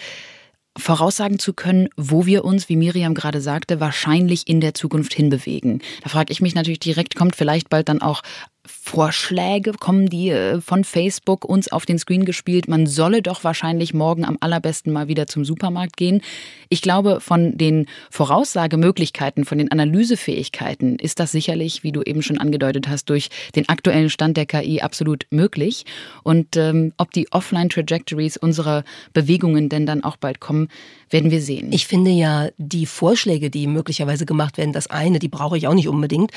voraussagen 0.77 1.39
zu 1.39 1.53
können, 1.53 1.89
wo 1.97 2.27
wir 2.27 2.45
uns, 2.45 2.69
wie 2.69 2.77
Miriam 2.77 3.15
gerade 3.15 3.41
sagte, 3.41 3.81
wahrscheinlich 3.81 4.49
in 4.49 4.61
der 4.61 4.75
Zukunft 4.75 5.15
hinbewegen. 5.15 5.83
Da 6.03 6.09
frage 6.09 6.33
ich 6.33 6.41
mich 6.41 6.55
natürlich 6.55 6.81
direkt, 6.81 7.15
kommt 7.15 7.37
vielleicht 7.37 7.69
bald 7.69 7.89
dann 7.89 8.03
auch 8.03 8.23
Vorschläge 8.67 9.73
kommen 9.73 10.09
die 10.09 10.31
äh, 10.31 10.61
von 10.61 10.85
Facebook 10.85 11.45
uns 11.45 11.71
auf 11.71 11.85
den 11.85 11.99
Screen 11.99 12.25
gespielt. 12.25 12.67
Man 12.69 12.87
solle 12.87 13.21
doch 13.21 13.45
wahrscheinlich 13.45 13.93
morgen 13.93 14.25
am 14.25 14.39
allerbesten 14.41 14.93
mal 14.93 15.09
wieder 15.09 15.27
zum 15.27 15.45
Supermarkt 15.45 15.97
gehen. 15.97 16.23
Ich 16.71 16.81
glaube, 16.81 17.21
von 17.21 17.59
den 17.59 17.87
Voraussagemöglichkeiten, 18.11 19.45
von 19.45 19.59
den 19.59 19.71
Analysefähigkeiten 19.71 20.99
ist 20.99 21.21
das 21.21 21.33
sicherlich, 21.33 21.83
wie 21.83 21.93
du 21.93 22.03
eben 22.03 22.23
schon 22.23 22.39
angedeutet 22.39 22.89
hast, 22.89 23.11
durch 23.11 23.29
den 23.55 23.69
aktuellen 23.69 24.09
Stand 24.09 24.37
der 24.37 24.47
KI 24.47 24.81
absolut 24.81 25.27
möglich. 25.31 25.85
Und 26.23 26.57
ähm, 26.57 26.93
ob 26.97 27.13
die 27.13 27.31
Offline-Trajectories 27.33 28.39
unserer 28.39 28.85
Bewegungen 29.13 29.69
denn 29.69 29.85
dann 29.85 30.05
auch 30.05 30.17
bald 30.17 30.41
kommen, 30.41 30.69
werden 31.11 31.31
wir 31.31 31.43
sehen. 31.43 31.73
Ich 31.73 31.87
finde 31.87 32.11
ja, 32.11 32.49
die 32.57 32.87
Vorschläge, 32.87 33.51
die 33.51 33.67
möglicherweise 33.67 34.25
gemacht 34.25 34.57
werden, 34.57 34.73
das 34.73 34.89
eine, 34.89 35.19
die 35.19 35.29
brauche 35.29 35.59
ich 35.59 35.69
auch 35.69 35.75
nicht 35.75 35.89
unbedingt. 35.89 36.33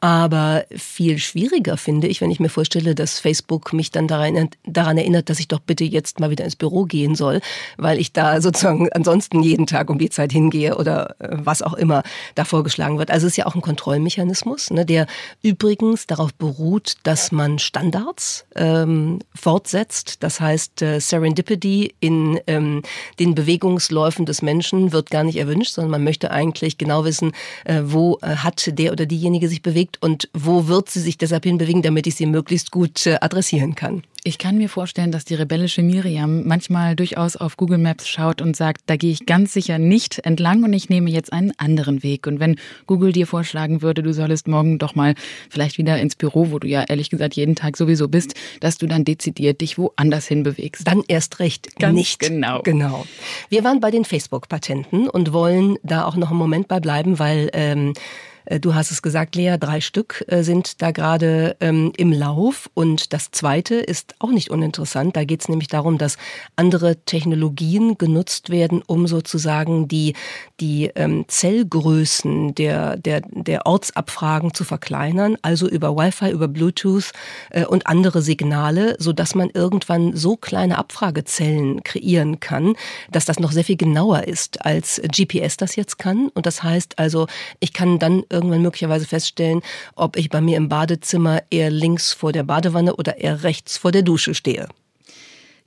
Aber 0.00 0.64
viel 0.74 1.18
schwieriger 1.18 1.76
finde 1.76 2.06
ich, 2.06 2.22
wenn 2.22 2.30
ich 2.30 2.40
mir 2.40 2.48
vorstelle, 2.48 2.94
dass 2.94 3.18
Facebook 3.18 3.74
mich 3.74 3.90
dann 3.90 4.08
daran, 4.08 4.48
erinnert, 4.96 5.28
dass 5.28 5.40
ich 5.40 5.48
doch 5.48 5.60
bitte 5.60 5.84
jetzt 5.84 6.20
mal 6.20 6.30
wieder 6.30 6.44
ins 6.44 6.56
Büro 6.56 6.84
gehen 6.84 7.14
soll, 7.14 7.40
weil 7.76 7.98
ich 7.98 8.12
da 8.12 8.40
sozusagen 8.40 8.90
ansonsten 8.92 9.42
jeden 9.42 9.66
Tag 9.66 9.90
um 9.90 9.98
die 9.98 10.08
Zeit 10.08 10.32
hingehe 10.32 10.78
oder 10.78 11.16
äh, 11.18 11.28
was 11.32 11.60
auch 11.60 11.74
immer 11.74 12.02
da 12.34 12.46
vorgeschlagen 12.46 12.98
wird. 12.98 13.10
Also 13.10 13.26
es 13.26 13.34
ist 13.34 13.36
ja 13.36 13.46
auch 13.46 13.54
ein 13.54 13.60
Kontrollmechanismus, 13.60 14.70
ne, 14.70 14.86
der 14.86 15.06
übrigens 15.42 16.06
darauf 16.06 16.32
beruht, 16.32 16.94
dass 17.02 17.30
man 17.30 17.58
Standards 17.58 18.46
ähm, 18.56 19.18
fortsetzt. 19.34 20.22
Das 20.22 20.40
heißt, 20.40 20.80
äh, 20.80 20.98
Serendipity 20.98 21.94
in 22.00 22.40
ähm, 22.46 22.82
den 23.18 23.34
Bewegungsläufen 23.34 24.24
des 24.24 24.40
Menschen 24.40 24.92
wird 24.92 25.10
gar 25.10 25.24
nicht 25.24 25.36
erwünscht, 25.36 25.74
sondern 25.74 25.90
man 25.90 26.04
möchte 26.04 26.30
eigentlich 26.30 26.78
genau 26.78 27.04
wissen, 27.04 27.32
äh, 27.64 27.82
wo 27.84 28.18
äh, 28.22 28.36
hat 28.36 28.78
der 28.78 28.92
oder 28.92 29.04
diejenige 29.04 29.48
sich 29.48 29.60
bewegt 29.60 29.89
hinbewegt 29.90 30.02
und 30.02 30.28
wo 30.32 30.68
wird 30.68 30.90
sie 30.90 31.00
sich 31.00 31.18
deshalb 31.18 31.44
hinbewegen, 31.44 31.82
damit 31.82 32.06
ich 32.06 32.14
sie 32.14 32.26
möglichst 32.26 32.70
gut 32.70 33.06
äh, 33.06 33.18
adressieren 33.20 33.74
kann. 33.74 34.02
Ich 34.22 34.36
kann 34.36 34.58
mir 34.58 34.68
vorstellen, 34.68 35.12
dass 35.12 35.24
die 35.24 35.34
rebellische 35.34 35.82
Miriam 35.82 36.46
manchmal 36.46 36.94
durchaus 36.94 37.36
auf 37.36 37.56
Google 37.56 37.78
Maps 37.78 38.06
schaut 38.06 38.42
und 38.42 38.54
sagt, 38.54 38.82
da 38.84 38.96
gehe 38.96 39.12
ich 39.12 39.24
ganz 39.24 39.54
sicher 39.54 39.78
nicht 39.78 40.18
entlang 40.18 40.62
und 40.62 40.74
ich 40.74 40.90
nehme 40.90 41.10
jetzt 41.10 41.32
einen 41.32 41.52
anderen 41.56 42.02
Weg. 42.02 42.26
Und 42.26 42.38
wenn 42.38 42.56
Google 42.86 43.12
dir 43.12 43.26
vorschlagen 43.26 43.80
würde, 43.80 44.02
du 44.02 44.12
solltest 44.12 44.46
morgen 44.46 44.78
doch 44.78 44.94
mal 44.94 45.14
vielleicht 45.48 45.78
wieder 45.78 45.98
ins 45.98 46.16
Büro, 46.16 46.50
wo 46.50 46.58
du 46.58 46.68
ja 46.68 46.84
ehrlich 46.86 47.08
gesagt 47.08 47.34
jeden 47.34 47.54
Tag 47.54 47.78
sowieso 47.78 48.08
bist, 48.08 48.34
dass 48.60 48.76
du 48.76 48.86
dann 48.86 49.04
dezidiert 49.04 49.62
dich 49.62 49.78
woanders 49.78 50.26
hinbewegst. 50.26 50.86
Dann 50.86 51.02
erst 51.08 51.38
recht 51.38 51.78
ganz 51.78 51.94
nicht. 51.94 52.18
Genau. 52.20 52.60
Genau. 52.62 53.06
Wir 53.48 53.64
waren 53.64 53.80
bei 53.80 53.90
den 53.90 54.04
Facebook-Patenten 54.04 55.08
und 55.08 55.32
wollen 55.32 55.78
da 55.82 56.04
auch 56.04 56.16
noch 56.16 56.28
einen 56.28 56.38
Moment 56.38 56.68
bei 56.68 56.78
bleiben, 56.78 57.18
weil 57.18 57.48
ähm, 57.54 57.94
äh, 57.94 58.29
du 58.46 58.74
hast 58.74 58.90
es 58.90 59.02
gesagt, 59.02 59.36
Lea, 59.36 59.56
drei 59.58 59.80
Stück 59.80 60.24
äh, 60.28 60.42
sind 60.42 60.82
da 60.82 60.90
gerade 60.90 61.56
ähm, 61.60 61.92
im 61.96 62.12
Lauf. 62.12 62.70
Und 62.74 63.12
das 63.12 63.30
zweite 63.30 63.76
ist 63.76 64.14
auch 64.18 64.30
nicht 64.30 64.50
uninteressant. 64.50 65.16
Da 65.16 65.24
geht 65.24 65.42
es 65.42 65.48
nämlich 65.48 65.68
darum, 65.68 65.98
dass 65.98 66.16
andere 66.56 66.96
Technologien 67.04 67.98
genutzt 67.98 68.50
werden, 68.50 68.82
um 68.86 69.06
sozusagen 69.06 69.88
die, 69.88 70.14
die 70.60 70.90
ähm, 70.94 71.24
Zellgrößen 71.28 72.54
der, 72.54 72.96
der, 72.96 73.22
der 73.30 73.66
Ortsabfragen 73.66 74.54
zu 74.54 74.64
verkleinern, 74.64 75.36
also 75.42 75.68
über 75.68 75.96
Wi-Fi, 75.96 76.30
über 76.30 76.48
Bluetooth 76.48 77.12
äh, 77.50 77.64
und 77.64 77.86
andere 77.86 78.22
Signale, 78.22 78.96
sodass 78.98 79.34
man 79.34 79.50
irgendwann 79.50 80.16
so 80.16 80.36
kleine 80.36 80.78
Abfragezellen 80.78 81.82
kreieren 81.84 82.40
kann, 82.40 82.74
dass 83.10 83.24
das 83.24 83.38
noch 83.38 83.52
sehr 83.52 83.64
viel 83.64 83.76
genauer 83.76 84.24
ist, 84.24 84.64
als 84.64 85.00
GPS 85.04 85.56
das 85.56 85.76
jetzt 85.76 85.98
kann. 85.98 86.28
Und 86.28 86.46
das 86.46 86.62
heißt 86.62 86.98
also, 86.98 87.26
ich 87.60 87.72
kann 87.72 87.98
dann 87.98 88.24
irgendwann 88.40 88.62
möglicherweise 88.62 89.06
feststellen, 89.06 89.60
ob 89.94 90.16
ich 90.16 90.30
bei 90.30 90.40
mir 90.40 90.56
im 90.56 90.68
Badezimmer 90.68 91.42
eher 91.50 91.70
links 91.70 92.12
vor 92.12 92.32
der 92.32 92.42
Badewanne 92.42 92.96
oder 92.96 93.18
eher 93.18 93.42
rechts 93.42 93.76
vor 93.76 93.92
der 93.92 94.02
Dusche 94.02 94.34
stehe. 94.34 94.66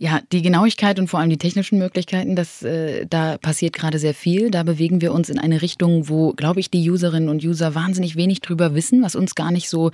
Ja, 0.03 0.19
die 0.33 0.41
Genauigkeit 0.41 0.99
und 0.99 1.07
vor 1.07 1.21
allem 1.21 1.29
die 1.29 1.37
technischen 1.37 1.79
Möglichkeiten, 1.79 2.35
das, 2.35 2.61
äh, 2.61 3.05
da 3.09 3.37
passiert 3.37 3.71
gerade 3.71 3.99
sehr 3.99 4.13
viel. 4.13 4.51
Da 4.51 4.63
bewegen 4.63 4.99
wir 4.99 5.13
uns 5.13 5.29
in 5.29 5.39
eine 5.39 5.61
Richtung, 5.61 6.09
wo, 6.09 6.33
glaube 6.33 6.59
ich, 6.59 6.69
die 6.69 6.91
Userinnen 6.91 7.29
und 7.29 7.41
User 7.41 7.73
wahnsinnig 7.73 8.17
wenig 8.17 8.41
drüber 8.41 8.75
wissen, 8.75 9.01
was 9.01 9.15
uns 9.15 9.33
gar 9.33 9.49
nicht 9.49 9.69
so 9.69 9.91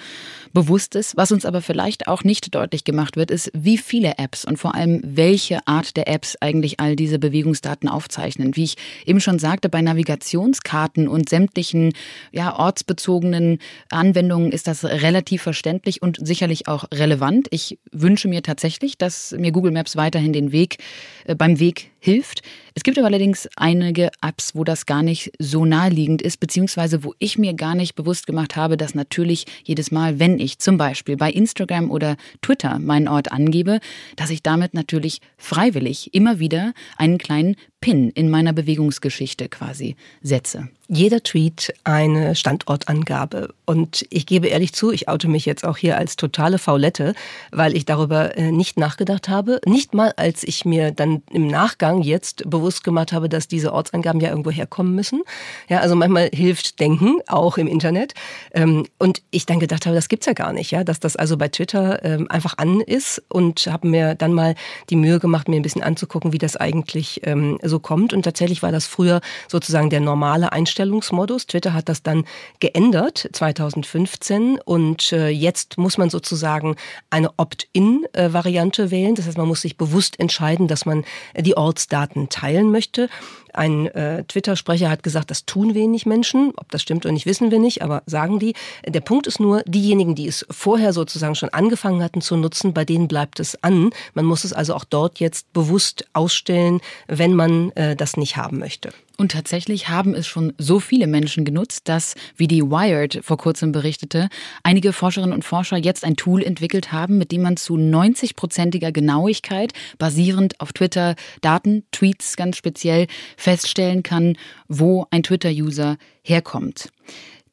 bewusst 0.51 0.95
ist. 0.95 1.15
Was 1.15 1.31
uns 1.31 1.45
aber 1.45 1.61
vielleicht 1.61 2.07
auch 2.07 2.23
nicht 2.23 2.55
deutlich 2.55 2.85
gemacht 2.85 3.17
wird, 3.17 3.29
ist, 3.29 3.51
wie 3.53 3.77
viele 3.77 4.17
Apps 4.17 4.45
und 4.45 4.57
vor 4.57 4.73
allem 4.73 4.99
welche 5.03 5.67
Art 5.67 5.95
der 5.95 6.07
Apps 6.07 6.35
eigentlich 6.41 6.79
all 6.79 6.95
diese 6.95 7.19
Bewegungsdaten 7.19 7.87
aufzeichnen. 7.87 8.55
Wie 8.55 8.63
ich 8.63 8.77
eben 9.05 9.21
schon 9.21 9.37
sagte, 9.37 9.69
bei 9.69 9.83
Navigationskarten 9.83 11.07
und 11.07 11.29
sämtlichen 11.29 11.93
ja, 12.31 12.57
ortsbezogenen 12.57 13.59
Anwendungen 13.91 14.53
ist 14.53 14.65
das 14.65 14.83
relativ 14.85 15.43
verständlich 15.43 16.01
und 16.01 16.17
sicherlich 16.19 16.67
auch 16.67 16.85
relevant. 16.91 17.47
Ich 17.51 17.77
wünsche 17.91 18.27
mir 18.27 18.41
tatsächlich, 18.41 18.97
dass 18.97 19.35
mir 19.37 19.51
Google 19.51 19.71
Maps 19.71 19.98
weiterhin 19.99 20.33
den 20.33 20.51
Weg 20.51 20.77
äh, 21.25 21.35
beim 21.35 21.59
Weg 21.59 21.91
hilft. 21.99 22.41
Es 22.73 22.83
gibt 22.83 22.97
aber 22.97 23.07
allerdings 23.07 23.49
einige 23.55 24.09
Apps, 24.21 24.55
wo 24.55 24.63
das 24.63 24.85
gar 24.85 25.03
nicht 25.03 25.31
so 25.37 25.65
naheliegend 25.65 26.21
ist, 26.21 26.39
beziehungsweise 26.39 27.03
wo 27.03 27.13
ich 27.19 27.37
mir 27.37 27.53
gar 27.53 27.75
nicht 27.75 27.95
bewusst 27.95 28.25
gemacht 28.25 28.55
habe, 28.55 28.77
dass 28.77 28.95
natürlich 28.95 29.45
jedes 29.63 29.91
Mal, 29.91 30.19
wenn 30.19 30.39
ich 30.39 30.59
zum 30.59 30.77
Beispiel 30.77 31.17
bei 31.17 31.29
Instagram 31.31 31.91
oder 31.91 32.15
Twitter 32.41 32.79
meinen 32.79 33.07
Ort 33.07 33.31
angebe, 33.31 33.79
dass 34.15 34.29
ich 34.29 34.43
damit 34.43 34.73
natürlich 34.73 35.19
freiwillig 35.37 36.13
immer 36.13 36.39
wieder 36.39 36.73
einen 36.97 37.17
kleinen 37.17 37.55
Pin 37.81 38.09
in 38.09 38.29
meiner 38.29 38.51
Bewegungsgeschichte 38.51 39.47
quasi 39.47 39.95
setze. 40.21 40.67
Jeder 40.89 41.23
Tweet 41.23 41.73
eine 41.83 42.35
Standortangabe. 42.35 43.53
Und 43.65 44.05
ich 44.09 44.25
gebe 44.25 44.47
ehrlich 44.47 44.73
zu, 44.73 44.91
ich 44.91 45.07
oute 45.07 45.27
mich 45.27 45.45
jetzt 45.45 45.63
auch 45.63 45.77
hier 45.77 45.97
als 45.97 46.17
totale 46.17 46.57
Faulette, 46.57 47.13
weil 47.51 47.75
ich 47.75 47.85
darüber 47.85 48.35
äh, 48.35 48.51
nicht 48.51 48.77
nachgedacht 48.77 49.29
habe. 49.29 49.61
Nicht 49.65 49.93
mal, 49.93 50.13
als 50.17 50.43
ich 50.43 50.65
mir 50.65 50.91
dann 50.91 51.21
im 51.31 51.47
Nachgang 51.47 51.88
jetzt 51.97 52.49
bewusst 52.49 52.83
gemacht 52.83 53.11
habe, 53.11 53.27
dass 53.27 53.47
diese 53.47 53.73
Ortsangaben 53.73 54.21
ja 54.21 54.29
irgendwo 54.29 54.51
herkommen 54.51 54.95
müssen. 54.95 55.23
Ja, 55.67 55.79
also 55.79 55.95
manchmal 55.95 56.29
hilft 56.33 56.79
Denken, 56.79 57.19
auch 57.27 57.57
im 57.57 57.67
Internet. 57.67 58.13
Ähm, 58.53 58.85
und 58.97 59.21
ich 59.31 59.45
dann 59.45 59.59
gedacht 59.59 59.85
habe, 59.85 59.95
das 59.95 60.07
gibt's 60.07 60.25
ja 60.27 60.33
gar 60.33 60.53
nicht, 60.53 60.71
ja, 60.71 60.83
dass 60.83 60.99
das 60.99 61.15
also 61.15 61.37
bei 61.37 61.47
Twitter 61.47 62.03
ähm, 62.05 62.29
einfach 62.29 62.57
an 62.57 62.81
ist 62.81 63.21
und 63.29 63.67
habe 63.67 63.87
mir 63.87 64.15
dann 64.15 64.33
mal 64.33 64.55
die 64.89 64.95
Mühe 64.95 65.19
gemacht, 65.19 65.47
mir 65.47 65.55
ein 65.55 65.63
bisschen 65.63 65.83
anzugucken, 65.83 66.33
wie 66.33 66.37
das 66.37 66.55
eigentlich 66.55 67.21
ähm, 67.23 67.59
so 67.63 67.79
kommt. 67.79 68.13
Und 68.13 68.23
tatsächlich 68.23 68.61
war 68.61 68.71
das 68.71 68.85
früher 68.85 69.21
sozusagen 69.47 69.89
der 69.89 69.99
normale 69.99 70.51
Einstellungsmodus. 70.51 71.47
Twitter 71.47 71.73
hat 71.73 71.89
das 71.89 72.03
dann 72.03 72.25
geändert 72.59 73.29
2015 73.33 74.59
und 74.63 75.11
äh, 75.11 75.29
jetzt 75.29 75.77
muss 75.77 75.97
man 75.97 76.09
sozusagen 76.09 76.75
eine 77.09 77.31
Opt-in-Variante 77.37 78.91
wählen. 78.91 79.15
Das 79.15 79.27
heißt, 79.27 79.37
man 79.37 79.47
muss 79.47 79.61
sich 79.61 79.77
bewusst 79.77 80.19
entscheiden, 80.19 80.67
dass 80.67 80.85
man 80.85 81.03
die 81.37 81.57
Ortsdaten 81.79 82.27
teilen 82.27 82.71
möchte. 82.71 83.07
Ein 83.53 83.87
äh, 83.87 84.25
Twitter-Sprecher 84.25 84.89
hat 84.89 85.01
gesagt, 85.01 85.31
das 85.31 85.45
tun 85.45 85.73
wenig 85.73 86.05
Menschen. 86.05 86.51
Ob 86.57 86.69
das 86.71 86.81
stimmt 86.81 87.05
oder 87.05 87.13
nicht, 87.13 87.25
wissen 87.25 87.51
wir 87.51 87.59
nicht, 87.59 87.81
aber 87.81 88.03
sagen 88.05 88.37
die. 88.37 88.53
Der 88.85 88.99
Punkt 88.99 89.27
ist 89.27 89.39
nur, 89.39 89.63
diejenigen, 89.65 90.13
die 90.13 90.27
es 90.27 90.45
vorher 90.51 90.91
sozusagen 90.91 91.35
schon 91.35 91.49
angefangen 91.49 92.03
hatten 92.03 92.21
zu 92.21 92.35
nutzen, 92.35 92.73
bei 92.73 92.83
denen 92.83 93.07
bleibt 93.07 93.39
es 93.39 93.63
an. 93.63 93.91
Man 94.13 94.25
muss 94.25 94.43
es 94.43 94.51
also 94.51 94.75
auch 94.75 94.83
dort 94.83 95.19
jetzt 95.19 95.51
bewusst 95.53 96.05
ausstellen, 96.11 96.81
wenn 97.07 97.33
man 97.33 97.71
äh, 97.71 97.95
das 97.95 98.17
nicht 98.17 98.35
haben 98.35 98.59
möchte. 98.59 98.91
Und 99.19 99.33
tatsächlich 99.33 99.89
haben 99.89 100.15
es 100.15 100.27
schon 100.27 100.53
so 100.57 100.79
viele 100.79 101.05
Menschen 101.05 101.43
genutzt, 101.43 101.89
dass, 101.89 102.15
wie 102.37 102.47
die 102.47 102.63
Wired 102.63 103.19
vor 103.21 103.35
kurzem 103.35 103.73
berichtete, 103.73 104.29
einige 104.63 104.93
Forscherinnen 104.93 105.33
und 105.33 105.43
Forscher 105.43 105.75
jetzt 105.75 106.05
ein 106.05 106.15
Tool 106.15 106.41
entwickelt 106.41 106.93
haben, 106.93 107.17
mit 107.17 107.33
dem 107.33 107.41
man 107.41 107.57
zu 107.57 107.75
90-prozentiger 107.75 108.93
Genauigkeit, 108.93 109.73
basierend 109.97 110.61
auf 110.61 110.71
Twitter-Daten, 110.71 111.83
Tweets 111.91 112.37
ganz 112.37 112.55
speziell, 112.55 113.07
feststellen 113.35 114.03
kann, 114.03 114.37
wo 114.69 115.05
ein 115.11 115.23
Twitter-User 115.23 115.97
herkommt 116.23 116.89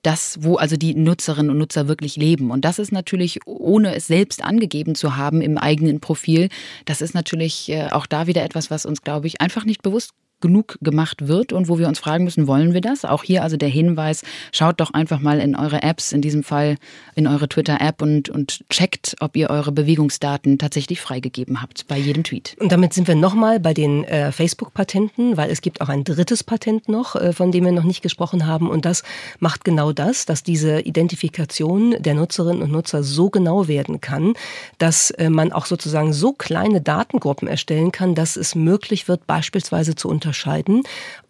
das, 0.02 0.38
wo 0.40 0.54
also 0.54 0.76
die 0.76 0.94
Nutzerinnen 0.94 1.50
und 1.50 1.58
Nutzer 1.58 1.88
wirklich 1.88 2.14
leben. 2.14 2.52
Und 2.52 2.64
das 2.64 2.78
ist 2.78 2.92
natürlich, 2.92 3.40
ohne 3.44 3.92
es 3.96 4.06
selbst 4.06 4.40
angegeben 4.40 4.94
zu 4.94 5.16
haben 5.16 5.40
im 5.40 5.58
eigenen 5.58 5.98
Profil, 5.98 6.48
das 6.84 7.00
ist 7.00 7.12
natürlich 7.12 7.68
äh, 7.70 7.88
auch 7.90 8.06
da 8.06 8.28
wieder 8.28 8.44
etwas, 8.44 8.70
was 8.70 8.86
uns, 8.86 9.02
glaube 9.02 9.26
ich, 9.26 9.40
einfach 9.40 9.64
nicht 9.64 9.82
bewusst 9.82 10.12
genug 10.46 10.78
gemacht 10.80 11.26
wird 11.26 11.52
und 11.52 11.68
wo 11.68 11.78
wir 11.78 11.88
uns 11.88 11.98
fragen 11.98 12.22
müssen, 12.22 12.46
wollen 12.46 12.72
wir 12.72 12.80
das? 12.80 13.04
Auch 13.04 13.24
hier 13.24 13.42
also 13.42 13.56
der 13.56 13.68
Hinweis, 13.68 14.22
schaut 14.52 14.80
doch 14.80 14.94
einfach 14.94 15.18
mal 15.18 15.40
in 15.40 15.56
eure 15.56 15.82
Apps, 15.82 16.12
in 16.12 16.22
diesem 16.22 16.44
Fall 16.44 16.76
in 17.16 17.26
eure 17.26 17.48
Twitter-App 17.48 18.00
und, 18.00 18.28
und 18.28 18.64
checkt, 18.70 19.16
ob 19.20 19.36
ihr 19.36 19.50
eure 19.50 19.72
Bewegungsdaten 19.72 20.58
tatsächlich 20.58 21.00
freigegeben 21.00 21.60
habt 21.60 21.88
bei 21.88 21.98
jedem 21.98 22.22
Tweet. 22.22 22.56
Und 22.60 22.70
damit 22.70 22.94
sind 22.94 23.08
wir 23.08 23.16
nochmal 23.16 23.58
bei 23.58 23.74
den 23.74 24.04
äh, 24.04 24.30
Facebook-Patenten, 24.30 25.36
weil 25.36 25.50
es 25.50 25.62
gibt 25.62 25.80
auch 25.80 25.88
ein 25.88 26.04
drittes 26.04 26.44
Patent 26.44 26.88
noch, 26.88 27.16
äh, 27.16 27.32
von 27.32 27.50
dem 27.50 27.64
wir 27.64 27.72
noch 27.72 27.82
nicht 27.82 28.02
gesprochen 28.02 28.46
haben 28.46 28.70
und 28.70 28.84
das 28.84 29.02
macht 29.40 29.64
genau 29.64 29.92
das, 29.92 30.26
dass 30.26 30.44
diese 30.44 30.80
Identifikation 30.80 31.96
der 31.98 32.14
Nutzerinnen 32.14 32.62
und 32.62 32.70
Nutzer 32.70 33.02
so 33.02 33.30
genau 33.30 33.66
werden 33.66 34.00
kann, 34.00 34.34
dass 34.78 35.10
äh, 35.10 35.28
man 35.28 35.50
auch 35.50 35.66
sozusagen 35.66 36.12
so 36.12 36.32
kleine 36.32 36.80
Datengruppen 36.80 37.48
erstellen 37.48 37.90
kann, 37.90 38.14
dass 38.14 38.36
es 38.36 38.54
möglich 38.54 39.08
wird, 39.08 39.26
beispielsweise 39.26 39.96
zu 39.96 40.08
unterscheiden, 40.08 40.35
unterscheiden, 40.36 40.82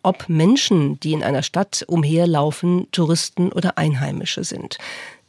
ob 0.03 0.29
Menschen, 0.29 0.99
die 1.01 1.13
in 1.13 1.23
einer 1.23 1.43
Stadt 1.43 1.85
umherlaufen, 1.87 2.89
Touristen 2.93 3.53
oder 3.53 3.79
Einheimische 3.79 4.45
sind. 4.45 4.79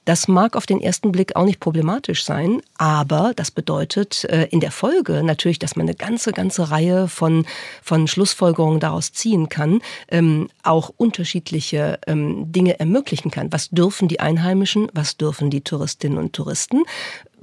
Das 0.06 0.30
mag 0.30 0.56
auf 0.56 0.66
den 0.66 0.80
ersten 0.80 1.12
Blick 1.12 1.36
auch 1.36 1.44
nicht 1.44 1.60
problematisch 1.60 2.24
sein, 2.24 2.62
aber 2.78 3.34
das 3.36 3.52
bedeutet 3.52 4.24
äh, 4.24 4.46
in 4.52 4.62
der 4.62 4.72
Folge 4.72 5.22
natürlich, 5.22 5.60
dass 5.60 5.76
man 5.76 5.86
eine 5.86 5.96
ganze, 5.96 6.32
ganze 6.32 6.72
Reihe 6.72 7.10
von, 7.10 7.46
von 7.84 8.08
Schlussfolgerungen 8.08 8.80
daraus 8.80 9.12
ziehen 9.12 9.50
kann, 9.50 9.82
ähm, 10.08 10.48
auch 10.64 10.94
unterschiedliche 10.96 12.00
ähm, 12.08 12.50
Dinge 12.54 12.80
ermöglichen 12.80 13.32
kann. 13.32 13.52
Was 13.52 13.68
dürfen 13.70 14.08
die 14.08 14.22
Einheimischen, 14.22 14.88
was 14.94 15.18
dürfen 15.18 15.50
die 15.50 15.62
Touristinnen 15.62 16.18
und 16.18 16.32
Touristen? 16.32 16.86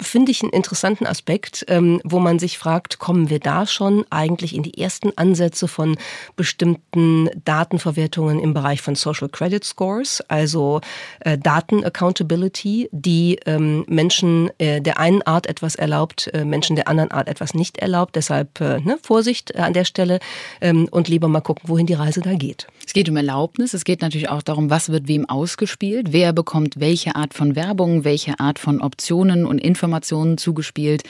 Finde 0.00 0.32
ich 0.32 0.42
einen 0.42 0.52
interessanten 0.52 1.06
Aspekt, 1.06 1.64
ähm, 1.68 2.00
wo 2.04 2.18
man 2.18 2.38
sich 2.38 2.58
fragt, 2.58 2.98
kommen 2.98 3.30
wir 3.30 3.38
da 3.38 3.66
schon 3.66 4.04
eigentlich 4.10 4.54
in 4.54 4.62
die 4.62 4.78
ersten 4.78 5.16
Ansätze 5.16 5.68
von 5.68 5.96
bestimmten 6.36 7.30
Datenverwertungen 7.44 8.40
im 8.40 8.54
Bereich 8.54 8.82
von 8.82 8.96
Social 8.96 9.28
Credit 9.28 9.62
Scores, 9.62 10.20
also 10.28 10.80
äh, 11.20 11.38
Daten-Accountability, 11.38 12.88
die 12.92 13.38
ähm, 13.46 13.84
Menschen 13.88 14.50
äh, 14.58 14.80
der 14.80 14.98
einen 14.98 15.22
Art 15.22 15.46
etwas 15.46 15.76
erlaubt, 15.76 16.28
äh, 16.34 16.44
Menschen 16.44 16.76
der 16.76 16.88
anderen 16.88 17.12
Art 17.12 17.28
etwas 17.28 17.54
nicht 17.54 17.78
erlaubt. 17.78 18.16
Deshalb 18.16 18.60
ne, 18.60 18.98
Vorsicht 19.02 19.56
an 19.56 19.72
der 19.72 19.84
Stelle 19.84 20.18
ähm, 20.60 20.88
und 20.90 21.08
lieber 21.08 21.28
mal 21.28 21.40
gucken, 21.40 21.68
wohin 21.68 21.86
die 21.86 21.94
Reise 21.94 22.20
da 22.20 22.34
geht. 22.34 22.66
Es 22.86 22.92
geht 22.92 23.08
um 23.08 23.16
Erlaubnis, 23.16 23.74
es 23.74 23.84
geht 23.84 24.02
natürlich 24.02 24.28
auch 24.28 24.42
darum, 24.42 24.70
was 24.70 24.90
wird 24.90 25.08
wem 25.08 25.28
ausgespielt, 25.28 26.12
wer 26.12 26.32
bekommt 26.32 26.80
welche 26.80 27.14
Art 27.16 27.34
von 27.34 27.56
Werbung, 27.56 28.04
welche 28.04 28.40
Art 28.40 28.58
von 28.58 28.80
Optionen 28.80 29.46
und 29.46 29.58
Informationen 29.58 29.83
Informationen 29.84 30.38
zugespielt. 30.38 31.02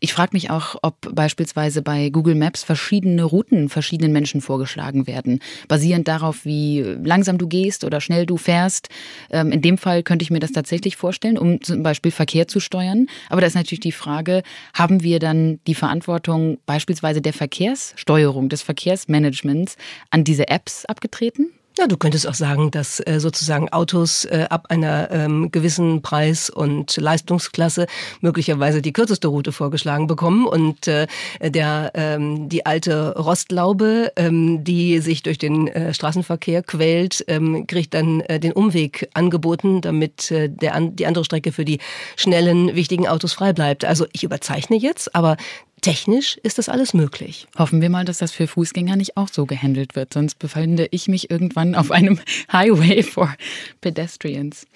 Ich 0.00 0.14
frage 0.14 0.30
mich 0.32 0.50
auch, 0.50 0.76
ob 0.80 1.14
beispielsweise 1.14 1.82
bei 1.82 2.08
Google 2.08 2.34
Maps 2.34 2.64
verschiedene 2.64 3.24
Routen 3.24 3.68
verschiedenen 3.68 4.12
Menschen 4.12 4.40
vorgeschlagen 4.40 5.06
werden, 5.06 5.40
basierend 5.68 6.08
darauf, 6.08 6.46
wie 6.46 6.80
langsam 6.80 7.36
du 7.36 7.46
gehst 7.46 7.84
oder 7.84 8.00
schnell 8.00 8.24
du 8.24 8.38
fährst. 8.38 8.88
Ähm, 9.30 9.52
in 9.52 9.60
dem 9.60 9.76
Fall 9.76 10.02
könnte 10.02 10.22
ich 10.22 10.30
mir 10.30 10.40
das 10.40 10.52
tatsächlich 10.52 10.96
vorstellen, 10.96 11.36
um 11.36 11.60
zum 11.62 11.82
Beispiel 11.82 12.10
Verkehr 12.10 12.48
zu 12.48 12.58
steuern. 12.58 13.06
Aber 13.28 13.42
da 13.42 13.46
ist 13.46 13.54
natürlich 13.54 13.80
die 13.80 13.92
Frage, 13.92 14.42
haben 14.72 15.02
wir 15.02 15.18
dann 15.18 15.60
die 15.66 15.74
Verantwortung 15.74 16.58
beispielsweise 16.64 17.20
der 17.20 17.34
Verkehrssteuerung, 17.34 18.48
des 18.48 18.62
Verkehrsmanagements 18.62 19.76
an 20.10 20.24
diese 20.24 20.48
Apps 20.48 20.86
abgetreten? 20.86 21.50
Ja, 21.78 21.86
du 21.86 21.96
könntest 21.96 22.28
auch 22.28 22.34
sagen, 22.34 22.70
dass 22.70 23.00
äh, 23.00 23.18
sozusagen 23.18 23.70
Autos 23.70 24.26
äh, 24.26 24.46
ab 24.50 24.66
einer 24.68 25.10
ähm, 25.10 25.50
gewissen 25.50 26.02
Preis- 26.02 26.50
und 26.50 26.98
Leistungsklasse 26.98 27.86
möglicherweise 28.20 28.82
die 28.82 28.92
kürzeste 28.92 29.28
Route 29.28 29.52
vorgeschlagen 29.52 30.06
bekommen 30.06 30.46
und 30.46 30.86
äh, 30.86 31.06
der 31.40 31.92
ähm, 31.94 32.50
die 32.50 32.66
alte 32.66 33.16
Rostlaube, 33.16 34.12
ähm, 34.16 34.64
die 34.64 34.98
sich 34.98 35.22
durch 35.22 35.38
den 35.38 35.66
äh, 35.68 35.94
Straßenverkehr 35.94 36.62
quält, 36.62 37.24
ähm, 37.28 37.66
kriegt 37.66 37.94
dann 37.94 38.20
äh, 38.20 38.38
den 38.38 38.52
Umweg 38.52 39.08
angeboten, 39.14 39.80
damit 39.80 40.30
äh, 40.30 40.50
der 40.50 40.74
an, 40.74 40.94
die 40.94 41.06
andere 41.06 41.24
Strecke 41.24 41.52
für 41.52 41.64
die 41.64 41.78
schnellen 42.16 42.74
wichtigen 42.76 43.08
Autos 43.08 43.32
frei 43.32 43.54
bleibt. 43.54 43.86
Also 43.86 44.04
ich 44.12 44.24
überzeichne 44.24 44.76
jetzt, 44.76 45.14
aber 45.14 45.38
Technisch 45.82 46.38
ist 46.44 46.58
das 46.58 46.68
alles 46.68 46.94
möglich. 46.94 47.48
Hoffen 47.58 47.82
wir 47.82 47.90
mal, 47.90 48.04
dass 48.04 48.18
das 48.18 48.30
für 48.30 48.46
Fußgänger 48.46 48.94
nicht 48.94 49.16
auch 49.16 49.26
so 49.26 49.46
gehandelt 49.46 49.96
wird, 49.96 50.14
sonst 50.14 50.38
befinde 50.38 50.86
ich 50.92 51.08
mich 51.08 51.28
irgendwann 51.28 51.74
auf 51.74 51.90
einem 51.90 52.20
Highway 52.52 53.02
for 53.02 53.34
Pedestrians. 53.80 54.66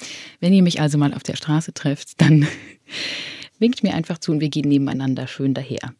Wenn 0.41 0.53
ihr 0.53 0.65
mich 0.65 0.81
also 0.81 0.99
mal 0.99 1.15
auf 1.15 1.23
der 1.23 1.37
Straße 1.37 1.73
trefft, 1.73 2.21
dann 2.21 2.49
winkt 3.61 3.85
mir 3.85 3.95
einfach 3.95 4.19
zu 4.19 4.33
und 4.33 4.41
wir 4.41 4.49
gehen 4.49 4.69
nebeneinander 4.69 5.29
schön 5.29 5.55
daher. 5.55 5.95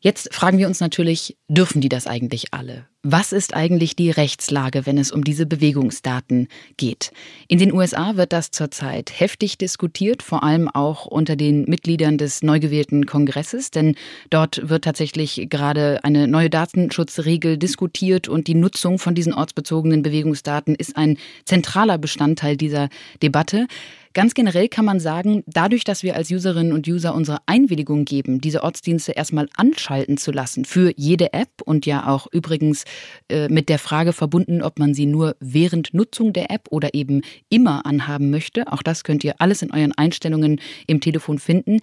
Jetzt 0.00 0.34
fragen 0.34 0.58
wir 0.58 0.66
uns 0.66 0.78
natürlich, 0.78 1.38
dürfen 1.48 1.80
die 1.80 1.88
das 1.88 2.06
eigentlich 2.06 2.52
alle? 2.52 2.86
Was 3.06 3.32
ist 3.32 3.52
eigentlich 3.52 3.96
die 3.96 4.10
Rechtslage, 4.10 4.86
wenn 4.86 4.96
es 4.96 5.12
um 5.12 5.24
diese 5.24 5.44
Bewegungsdaten 5.44 6.48
geht? 6.78 7.12
In 7.48 7.58
den 7.58 7.70
USA 7.70 8.16
wird 8.16 8.32
das 8.32 8.50
zurzeit 8.50 9.12
heftig 9.20 9.58
diskutiert, 9.58 10.22
vor 10.22 10.42
allem 10.42 10.70
auch 10.70 11.04
unter 11.04 11.36
den 11.36 11.66
Mitgliedern 11.66 12.16
des 12.16 12.42
neu 12.42 12.60
gewählten 12.60 13.04
Kongresses, 13.04 13.70
denn 13.70 13.94
dort 14.30 14.70
wird 14.70 14.84
tatsächlich 14.84 15.48
gerade 15.50 16.02
eine 16.02 16.26
neue 16.26 16.48
Datenschutzregel 16.48 17.58
diskutiert 17.58 18.26
und 18.26 18.48
die 18.48 18.54
Nutzung 18.54 18.98
von 18.98 19.14
diesen 19.14 19.34
ortsbezogenen 19.34 20.00
Bewegungsdaten 20.00 20.74
ist 20.74 20.96
ein 20.96 21.18
zentraler 21.44 21.98
Bestandteil 21.98 22.56
dieser 22.56 22.88
Debatte. 23.22 23.66
Ganz 24.14 24.34
generell 24.34 24.68
kann 24.68 24.84
man 24.84 25.00
sagen, 25.00 25.42
dadurch, 25.48 25.82
dass 25.82 26.04
wir 26.04 26.14
als 26.14 26.30
Userinnen 26.30 26.72
und 26.72 26.86
User 26.86 27.16
unsere 27.16 27.38
Einwilligung 27.46 28.04
geben, 28.04 28.40
diese 28.40 28.62
Ortsdienste 28.62 29.10
erstmal 29.10 29.48
anschalten 29.56 30.16
zu 30.18 30.30
lassen 30.30 30.64
für 30.64 30.92
jede 30.96 31.32
App 31.32 31.50
und 31.64 31.84
ja 31.84 32.06
auch 32.06 32.28
übrigens 32.30 32.84
äh, 33.28 33.48
mit 33.48 33.68
der 33.68 33.78
Frage 33.78 34.12
verbunden, 34.12 34.62
ob 34.62 34.78
man 34.78 34.94
sie 34.94 35.06
nur 35.06 35.36
während 35.40 35.94
Nutzung 35.94 36.32
der 36.32 36.50
App 36.50 36.68
oder 36.70 36.94
eben 36.94 37.22
immer 37.48 37.86
anhaben 37.86 38.30
möchte. 38.30 38.70
Auch 38.72 38.82
das 38.82 39.04
könnt 39.04 39.24
ihr 39.24 39.34
alles 39.38 39.62
in 39.62 39.72
euren 39.72 39.92
Einstellungen 39.92 40.60
im 40.86 41.00
Telefon 41.00 41.38
finden. 41.38 41.80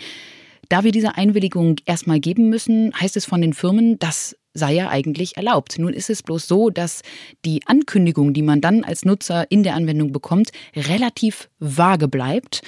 Da 0.69 0.83
wir 0.83 0.91
diese 0.91 1.15
Einwilligung 1.15 1.77
erstmal 1.85 2.19
geben 2.19 2.49
müssen, 2.49 2.93
heißt 2.97 3.17
es 3.17 3.25
von 3.25 3.41
den 3.41 3.53
Firmen, 3.53 3.99
dass 3.99 4.37
sei 4.53 4.73
ja 4.73 4.89
eigentlich 4.89 5.37
erlaubt. 5.37 5.79
Nun 5.79 5.93
ist 5.93 6.09
es 6.09 6.23
bloß 6.23 6.47
so, 6.47 6.69
dass 6.69 7.01
die 7.45 7.61
Ankündigung, 7.65 8.33
die 8.33 8.41
man 8.41 8.61
dann 8.61 8.83
als 8.83 9.05
Nutzer 9.05 9.49
in 9.49 9.63
der 9.63 9.75
Anwendung 9.75 10.11
bekommt, 10.11 10.51
relativ 10.75 11.49
vage 11.59 12.07
bleibt 12.07 12.61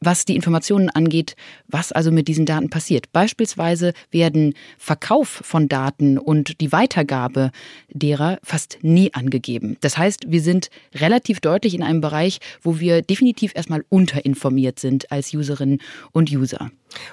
was 0.00 0.24
die 0.24 0.36
Informationen 0.36 0.90
angeht, 0.90 1.36
was 1.66 1.92
also 1.92 2.10
mit 2.10 2.28
diesen 2.28 2.46
Daten 2.46 2.70
passiert. 2.70 3.12
Beispielsweise 3.12 3.92
werden 4.10 4.54
Verkauf 4.78 5.28
von 5.28 5.68
Daten 5.68 6.18
und 6.18 6.60
die 6.60 6.72
Weitergabe 6.72 7.50
derer 7.88 8.38
fast 8.42 8.78
nie 8.82 9.12
angegeben. 9.14 9.76
Das 9.80 9.98
heißt, 9.98 10.30
wir 10.30 10.40
sind 10.40 10.70
relativ 10.94 11.40
deutlich 11.40 11.74
in 11.74 11.82
einem 11.82 12.00
Bereich, 12.00 12.38
wo 12.62 12.80
wir 12.80 13.02
definitiv 13.02 13.52
erstmal 13.54 13.84
unterinformiert 13.88 14.78
sind 14.78 15.10
als 15.12 15.32
Userinnen 15.34 15.80
und 16.12 16.30
User. 16.30 16.70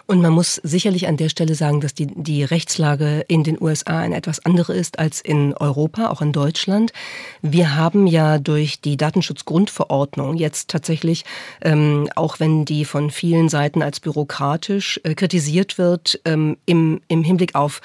Und 0.08 0.22
man 0.22 0.34
muss 0.34 0.56
sicherlich 0.64 1.08
an 1.08 1.18
der 1.18 1.30
Stelle 1.30 1.56
sagen, 1.56 1.82
dass 1.82 1.94
die, 1.94 2.08
die 2.08 2.44
Rechtslage 2.44 3.26
in 3.28 3.44
den 3.44 3.62
USA 3.62 4.00
eine 4.00 4.16
etwas 4.16 4.46
andere 4.46 4.74
ist 4.74 5.00
als 5.00 5.22
in 5.22 5.54
Europa, 5.54 6.10
auch 6.10 6.22
in 6.22 6.32
Deutschland. 6.32 6.94
Wir 7.42 7.76
haben 7.76 8.08
ja 8.08 8.38
durch 8.38 8.82
die 8.82 8.98
Datenschutzgrundverordnung 8.98 10.36
jetzt 10.36 10.70
tatsächlich, 10.70 11.26
ähm, 11.62 12.10
auch 12.16 12.40
wenn 12.40 12.66
die 12.66 12.86
von 12.86 13.12
vielen 13.12 13.50
Seiten 13.50 13.82
als 13.82 14.00
bürokratisch 14.00 15.00
äh, 15.04 15.16
kritisiert 15.16 15.78
wird, 15.78 16.20
ähm, 16.26 16.58
im, 16.66 17.02
im 17.08 17.24
Hinblick 17.24 17.56
auf 17.56 17.82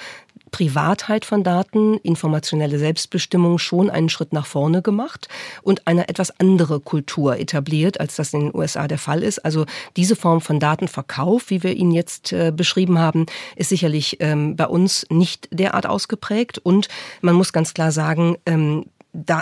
Privatheit 0.51 1.25
von 1.25 1.43
Daten, 1.43 1.97
informationelle 1.97 2.77
Selbstbestimmung 2.77 3.57
schon 3.57 3.89
einen 3.89 4.09
Schritt 4.09 4.33
nach 4.33 4.45
vorne 4.45 4.81
gemacht 4.81 5.29
und 5.61 5.87
eine 5.87 6.09
etwas 6.09 6.39
andere 6.39 6.79
Kultur 6.79 7.37
etabliert, 7.37 7.99
als 7.99 8.17
das 8.17 8.33
in 8.33 8.41
den 8.41 8.55
USA 8.55 8.87
der 8.87 8.97
Fall 8.97 9.23
ist. 9.23 9.39
Also 9.39 9.65
diese 9.95 10.15
Form 10.15 10.41
von 10.41 10.59
Datenverkauf, 10.59 11.49
wie 11.49 11.63
wir 11.63 11.73
ihn 11.73 11.91
jetzt 11.91 12.33
äh, 12.33 12.51
beschrieben 12.55 12.99
haben, 12.99 13.25
ist 13.55 13.69
sicherlich 13.69 14.17
ähm, 14.19 14.55
bei 14.55 14.67
uns 14.67 15.05
nicht 15.09 15.47
derart 15.51 15.85
ausgeprägt. 15.85 16.57
Und 16.57 16.89
man 17.21 17.35
muss 17.35 17.53
ganz 17.53 17.73
klar 17.73 17.91
sagen, 17.91 18.37
ähm, 18.45 18.85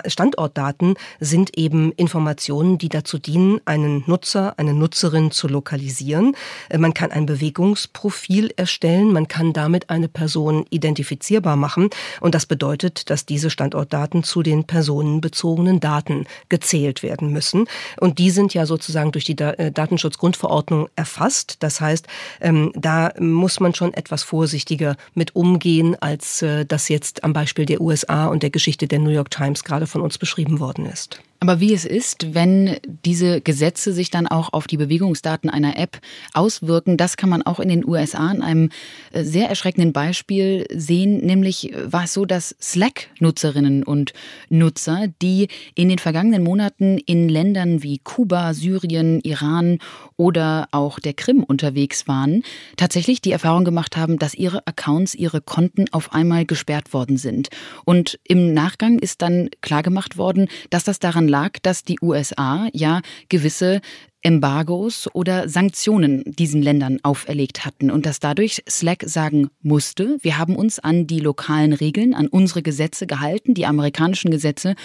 Standortdaten 0.07 0.95
sind 1.19 1.57
eben 1.57 1.91
Informationen, 1.91 2.77
die 2.77 2.89
dazu 2.89 3.19
dienen, 3.19 3.61
einen 3.65 4.03
Nutzer, 4.07 4.55
eine 4.57 4.73
Nutzerin 4.73 5.31
zu 5.31 5.47
lokalisieren. 5.47 6.35
Äh, 6.69 6.77
man 6.79 6.93
kann 6.93 7.11
ein 7.11 7.25
Bewegungsprofil 7.25 8.51
erstellen, 8.55 9.13
man 9.13 9.27
kann 9.27 9.53
damit 9.53 9.89
eine 9.89 10.07
Person 10.07 10.65
identifizierbar 10.69 11.55
machen 11.55 11.89
und 12.19 12.35
das 12.35 12.45
bedeutet, 12.45 13.09
dass 13.09 13.25
diese 13.25 13.49
Standortdaten 13.49 14.23
zu 14.23 14.41
den 14.41 14.63
personenbezogenen 14.63 15.79
Daten 15.79 16.25
gezählt 16.49 17.03
werden 17.03 17.31
müssen 17.31 17.65
und 17.99 18.17
die 18.17 18.31
sind 18.31 18.53
ja 18.53 18.65
sozusagen 18.65 19.11
durch 19.11 19.25
die 19.25 19.37
äh, 19.37 19.71
Datenschutzgrundverordnung 19.71 20.89
erfasst. 20.95 21.57
Das 21.59 21.79
heißt, 21.79 22.07
ähm, 22.41 22.71
da 22.75 23.13
muss 23.19 23.59
man 23.59 23.75
schon 23.75 23.93
etwas 23.93 24.23
vorsichtiger 24.23 24.95
mit 25.13 25.35
umgehen, 25.35 25.95
als 25.99 26.41
äh, 26.41 26.65
das 26.65 26.89
jetzt 26.89 27.23
am 27.23 27.33
Beispiel 27.33 27.65
der 27.65 27.81
USA 27.81 28.27
und 28.27 28.41
der 28.43 28.49
Geschichte 28.49 28.87
der 28.87 28.99
New 28.99 29.09
York 29.09 29.29
Times 29.29 29.58
gerade 29.63 29.87
von 29.87 30.01
uns 30.01 30.17
beschrieben 30.17 30.59
worden 30.59 30.85
ist. 30.85 31.21
Aber 31.41 31.61
wie 31.61 31.73
es 31.73 31.85
ist, 31.85 32.33
wenn 32.33 32.77
diese 33.05 33.39
Gesetze 33.39 33.93
sich 33.93 34.11
dann 34.11 34.27
auch 34.27 34.51
auf 34.51 34.67
die 34.67 34.75
Bewegungsdaten 34.75 35.49
einer 35.49 35.77
App 35.77 36.01
auswirken, 36.33 36.97
das 36.97 37.15
kann 37.15 37.29
man 37.29 37.43
auch 37.43 37.61
in 37.61 37.69
den 37.69 37.87
USA 37.87 38.29
in 38.29 38.41
einem 38.41 38.69
äh, 39.13 39.23
sehr 39.23 39.47
erschreckenden 39.47 39.93
Beispiel 39.93 40.65
sehen. 40.69 41.25
Nämlich 41.25 41.73
war 41.85 42.03
es 42.03 42.13
so, 42.13 42.25
dass 42.25 42.55
Slack-Nutzerinnen 42.61 43.83
und 43.83 44.11
Nutzer, 44.49 45.07
die 45.21 45.47
in 45.75 45.87
den 45.87 45.99
vergangenen 45.99 46.43
Monaten 46.43 46.97
in 46.97 47.29
Ländern 47.29 47.83
wie 47.83 47.99
Kuba, 47.99 48.53
Syrien, 48.53 49.21
Iran 49.21 49.79
oder 50.17 50.67
auch 50.71 50.99
der 50.99 51.13
Krim 51.13 51.43
unterwegs 51.43 52.05
waren, 52.09 52.43
tatsächlich 52.75 53.21
die 53.21 53.31
Erfahrung 53.31 53.63
gemacht 53.63 53.95
haben, 53.95 54.19
dass 54.19 54.33
ihre 54.33 54.67
Accounts, 54.67 55.15
ihre 55.15 55.39
Konten 55.39 55.85
auf 55.93 56.11
einmal 56.11 56.45
gesperrt 56.45 56.93
worden 56.93 57.15
sind. 57.15 57.47
Und 57.85 58.19
im 58.25 58.53
Nachgang 58.53 58.99
ist 58.99 59.21
dann 59.21 59.49
klargemacht 59.61 60.17
worden, 60.17 60.49
dass 60.69 60.83
das 60.83 60.99
daran 60.99 61.28
lag, 61.29 61.59
dass 61.61 61.83
die 61.83 61.97
USA 62.01 62.67
ja 62.73 63.01
gewisse 63.29 63.81
Embargos 64.21 65.07
oder 65.13 65.47
Sanktionen 65.47 66.23
diesen 66.25 66.61
Ländern 66.61 66.99
auferlegt 67.03 67.65
hatten 67.65 67.89
und 67.89 68.05
dass 68.05 68.19
dadurch 68.19 68.61
Slack 68.69 69.03
sagen 69.05 69.49
musste, 69.61 70.17
wir 70.21 70.37
haben 70.37 70.57
uns 70.57 70.79
an 70.79 71.07
die 71.07 71.21
lokalen 71.21 71.71
Regeln, 71.71 72.13
an 72.13 72.27
unsere 72.27 72.61
Gesetze 72.61 73.07
gehalten, 73.07 73.53
die 73.53 73.65
amerikanischen 73.65 74.29
Gesetze 74.29 74.75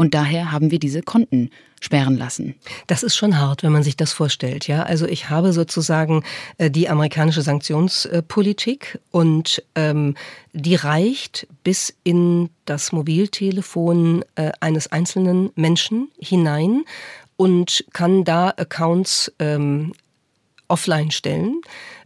und 0.00 0.14
daher 0.14 0.50
haben 0.50 0.70
wir 0.70 0.78
diese 0.78 1.02
Konten 1.02 1.50
sperren 1.78 2.16
lassen. 2.16 2.54
Das 2.86 3.02
ist 3.02 3.16
schon 3.16 3.38
hart, 3.38 3.62
wenn 3.62 3.72
man 3.72 3.82
sich 3.82 3.98
das 3.98 4.14
vorstellt. 4.14 4.66
Ja, 4.66 4.82
also 4.84 5.06
ich 5.06 5.28
habe 5.28 5.52
sozusagen 5.52 6.24
äh, 6.56 6.70
die 6.70 6.88
amerikanische 6.88 7.42
Sanktionspolitik 7.42 8.98
und 9.10 9.62
ähm, 9.74 10.14
die 10.54 10.74
reicht 10.74 11.46
bis 11.64 11.94
in 12.02 12.48
das 12.64 12.92
Mobiltelefon 12.92 14.24
äh, 14.36 14.52
eines 14.60 14.90
einzelnen 14.90 15.50
Menschen 15.54 16.10
hinein 16.18 16.84
und 17.36 17.84
kann 17.92 18.24
da 18.24 18.54
Accounts 18.56 19.30
ähm, 19.38 19.92
offline 20.68 21.10
stellen 21.10 21.60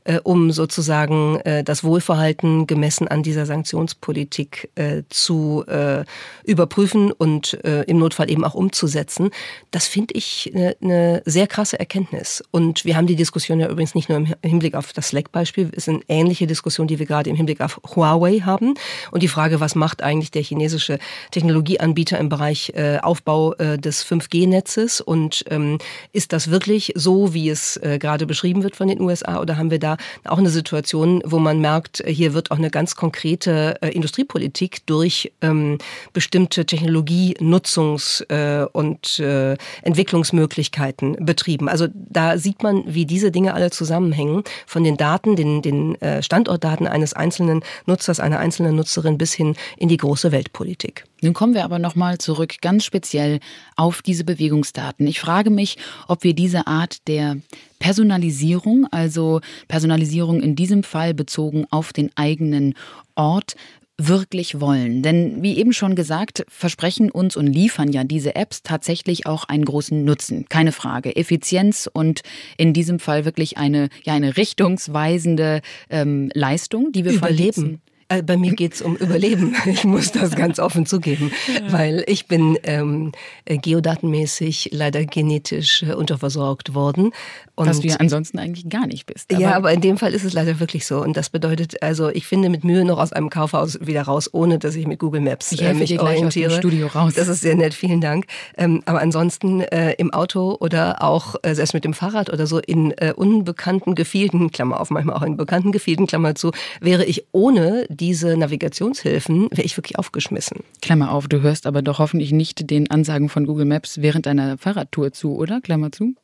äh, 0.04 0.20
um 0.22 0.52
sozusagen 0.52 1.40
äh, 1.40 1.64
das 1.64 1.82
Wohlverhalten 1.82 2.66
gemessen 2.66 3.08
an 3.08 3.22
dieser 3.22 3.46
Sanktionspolitik 3.46 4.70
äh, 4.74 5.02
zu 5.08 5.64
äh, 5.66 6.04
überprüfen 6.44 7.10
und 7.10 7.64
äh, 7.64 7.82
im 7.82 7.98
Notfall 7.98 8.30
eben 8.30 8.44
auch 8.44 8.54
umzusetzen. 8.54 9.30
Das 9.70 9.86
finde 9.86 10.14
ich 10.14 10.52
eine 10.54 10.76
ne 10.80 11.22
sehr 11.24 11.46
krasse 11.46 11.78
Erkenntnis. 11.78 12.42
Und 12.50 12.84
wir 12.84 12.96
haben 12.96 13.06
die 13.06 13.16
Diskussion 13.16 13.60
ja 13.60 13.68
übrigens 13.68 13.94
nicht 13.94 14.08
nur 14.08 14.18
im 14.18 14.34
Hinblick 14.42 14.74
auf 14.74 14.92
das 14.92 15.08
Slack-Beispiel, 15.08 15.70
es 15.72 15.88
ist 15.88 15.88
eine 15.88 16.00
ähnliche 16.08 16.46
Diskussion, 16.46 16.86
die 16.86 16.98
wir 16.98 17.06
gerade 17.06 17.30
im 17.30 17.36
Hinblick 17.36 17.60
auf 17.60 17.80
Huawei 17.94 18.40
haben. 18.40 18.74
Und 19.10 19.22
die 19.22 19.28
Frage, 19.28 19.60
was 19.60 19.74
macht 19.74 20.02
eigentlich 20.02 20.30
der 20.30 20.42
chinesische 20.42 20.98
Technologieanbieter 21.30 22.18
im 22.18 22.28
Bereich 22.28 22.72
äh, 22.74 22.98
Aufbau 22.98 23.54
äh, 23.54 23.78
des 23.78 24.04
5G-Netzes? 24.04 25.00
Und 25.00 25.44
ähm, 25.50 25.78
ist 26.12 26.32
das 26.32 26.50
wirklich 26.50 26.92
so, 26.94 27.34
wie 27.34 27.48
es 27.48 27.76
äh, 27.78 27.98
gerade 27.98 28.26
beschrieben 28.26 28.62
wird 28.62 28.76
von 28.76 28.88
den 28.88 29.00
USA? 29.00 29.40
Oder 29.40 29.56
haben 29.56 29.70
wir 29.70 29.78
da 29.78 29.93
auch 30.24 30.38
eine 30.38 30.50
Situation, 30.50 31.22
wo 31.24 31.38
man 31.38 31.60
merkt, 31.60 32.02
hier 32.06 32.34
wird 32.34 32.50
auch 32.50 32.58
eine 32.58 32.70
ganz 32.70 32.96
konkrete 32.96 33.76
äh, 33.80 33.88
Industriepolitik 33.90 34.86
durch 34.86 35.32
ähm, 35.40 35.78
bestimmte 36.12 36.62
Technologienutzungs- 36.62 38.28
äh, 38.30 38.66
und 38.72 39.18
äh, 39.18 39.56
Entwicklungsmöglichkeiten 39.82 41.16
betrieben. 41.24 41.68
Also 41.68 41.88
da 41.92 42.38
sieht 42.38 42.62
man, 42.62 42.84
wie 42.86 43.06
diese 43.06 43.30
Dinge 43.30 43.54
alle 43.54 43.70
zusammenhängen, 43.70 44.44
von 44.66 44.84
den 44.84 44.96
Daten, 44.96 45.36
den, 45.36 45.62
den 45.62 46.00
äh, 46.00 46.22
Standortdaten 46.22 46.86
eines 46.86 47.12
einzelnen 47.12 47.62
Nutzers, 47.86 48.20
einer 48.20 48.38
einzelnen 48.38 48.76
Nutzerin 48.76 49.18
bis 49.18 49.32
hin 49.32 49.56
in 49.76 49.88
die 49.88 49.96
große 49.96 50.32
Weltpolitik. 50.32 51.04
Nun 51.22 51.32
kommen 51.32 51.54
wir 51.54 51.64
aber 51.64 51.78
nochmal 51.78 52.18
zurück 52.18 52.56
ganz 52.60 52.84
speziell 52.84 53.40
auf 53.76 54.02
diese 54.02 54.24
Bewegungsdaten. 54.24 55.06
Ich 55.06 55.20
frage 55.20 55.50
mich, 55.50 55.78
ob 56.06 56.22
wir 56.22 56.34
diese 56.34 56.66
Art 56.66 57.08
der 57.08 57.38
Personalisierung, 57.84 58.86
also 58.92 59.42
Personalisierung 59.68 60.40
in 60.40 60.56
diesem 60.56 60.84
Fall 60.84 61.12
bezogen 61.12 61.66
auf 61.68 61.92
den 61.92 62.10
eigenen 62.16 62.72
Ort, 63.14 63.56
wirklich 63.98 64.58
wollen. 64.58 65.02
Denn 65.02 65.42
wie 65.42 65.58
eben 65.58 65.74
schon 65.74 65.94
gesagt, 65.94 66.46
versprechen 66.48 67.10
uns 67.10 67.36
und 67.36 67.46
liefern 67.46 67.92
ja 67.92 68.02
diese 68.02 68.36
Apps 68.36 68.62
tatsächlich 68.62 69.26
auch 69.26 69.44
einen 69.50 69.66
großen 69.66 70.02
Nutzen. 70.02 70.46
Keine 70.48 70.72
Frage. 70.72 71.14
Effizienz 71.14 71.86
und 71.92 72.22
in 72.56 72.72
diesem 72.72 73.00
Fall 73.00 73.26
wirklich 73.26 73.58
eine, 73.58 73.90
ja, 74.02 74.14
eine 74.14 74.38
richtungsweisende 74.38 75.60
ähm, 75.90 76.30
Leistung, 76.32 76.90
die 76.90 77.04
wir 77.04 77.12
Überleben. 77.12 77.82
Äh, 77.86 77.93
bei 78.22 78.36
mir 78.36 78.52
geht 78.52 78.74
es 78.74 78.82
um 78.82 78.96
Überleben. 78.96 79.54
Ich 79.66 79.84
muss 79.84 80.12
das 80.12 80.36
ganz 80.36 80.58
offen 80.60 80.86
zugeben, 80.86 81.32
weil 81.68 82.04
ich 82.06 82.26
bin 82.26 82.58
ähm, 82.62 83.12
äh, 83.44 83.58
geodatenmäßig 83.58 84.70
leider 84.72 85.04
genetisch 85.04 85.82
äh, 85.82 85.94
unterversorgt 85.94 86.74
worden. 86.74 87.12
Und 87.56 87.68
Was 87.68 87.80
du 87.80 87.88
ja 87.88 87.96
ansonsten 87.96 88.38
eigentlich 88.38 88.68
gar 88.68 88.86
nicht 88.86 89.06
bist. 89.06 89.32
Aber 89.32 89.40
ja, 89.40 89.54
aber 89.54 89.72
in 89.72 89.80
dem 89.80 89.96
Fall 89.96 90.12
ist 90.12 90.24
es 90.24 90.32
leider 90.32 90.58
wirklich 90.58 90.86
so. 90.86 91.00
Und 91.00 91.16
das 91.16 91.30
bedeutet, 91.30 91.82
also 91.82 92.08
ich 92.08 92.26
finde 92.26 92.48
mit 92.48 92.64
Mühe 92.64 92.84
noch 92.84 92.98
aus 92.98 93.12
einem 93.12 93.30
Kaufhaus 93.30 93.78
wieder 93.80 94.02
raus, 94.02 94.28
ohne 94.32 94.58
dass 94.58 94.74
ich 94.74 94.86
mit 94.86 94.98
Google 94.98 95.20
Maps 95.20 95.52
ich 95.52 95.62
äh, 95.62 95.72
mich 95.72 95.88
dir 95.88 95.98
gleich 95.98 96.16
orientiere. 96.16 96.48
Aus 96.48 96.54
dem 96.54 96.60
Studio 96.60 96.86
raus. 96.88 97.14
Das 97.14 97.28
ist 97.28 97.40
sehr 97.40 97.54
nett, 97.54 97.74
vielen 97.74 98.00
Dank. 98.00 98.26
Ähm, 98.56 98.82
aber 98.86 99.00
ansonsten 99.00 99.60
äh, 99.60 99.92
im 99.98 100.12
Auto 100.12 100.56
oder 100.58 101.02
auch 101.02 101.36
äh, 101.42 101.54
selbst 101.54 101.74
mit 101.74 101.84
dem 101.84 101.94
Fahrrad 101.94 102.32
oder 102.32 102.46
so 102.46 102.58
in 102.58 102.92
äh, 102.92 103.12
unbekannten 103.14 103.94
Gefilden, 103.94 104.50
Klammer 104.50 104.80
auf, 104.80 104.90
manchmal 104.90 105.16
auch 105.16 105.22
in 105.22 105.36
bekannten 105.36 105.70
Gefilden, 105.70 106.06
Klammer 106.06 106.34
zu, 106.34 106.50
wäre 106.80 107.04
ich 107.04 107.24
ohne 107.32 107.86
diese 108.04 108.36
Navigationshilfen, 108.36 109.48
wäre 109.50 109.62
ich 109.62 109.78
wirklich 109.78 109.98
aufgeschmissen. 109.98 110.58
Klammer 110.82 111.10
auf, 111.10 111.26
du 111.26 111.40
hörst 111.40 111.66
aber 111.66 111.80
doch 111.80 111.98
hoffentlich 111.98 112.32
nicht 112.32 112.68
den 112.70 112.90
Ansagen 112.90 113.30
von 113.30 113.46
Google 113.46 113.64
Maps 113.64 114.02
während 114.02 114.26
deiner 114.26 114.58
Fahrradtour 114.58 115.12
zu, 115.12 115.36
oder? 115.36 115.62
Klammer 115.62 115.90
zu. 115.90 116.14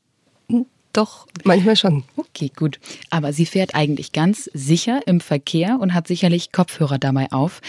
Hm, 0.51 0.67
doch, 0.93 1.27
manchmal 1.45 1.77
schon. 1.77 2.05
Okay, 2.17 2.53
gut. 2.55 2.81
Aber 3.09 3.33
sie 3.33 3.47
fährt 3.47 3.75
eigentlich 3.75 4.13
ganz 4.13 4.51
sicher 4.53 5.01
im 5.07 5.21
Verkehr 5.21 5.79
und 5.81 5.95
hat 5.95 6.07
sicherlich 6.07 6.53
Kopfhörer 6.53 6.99
dabei 6.99 7.33
auf. 7.33 7.63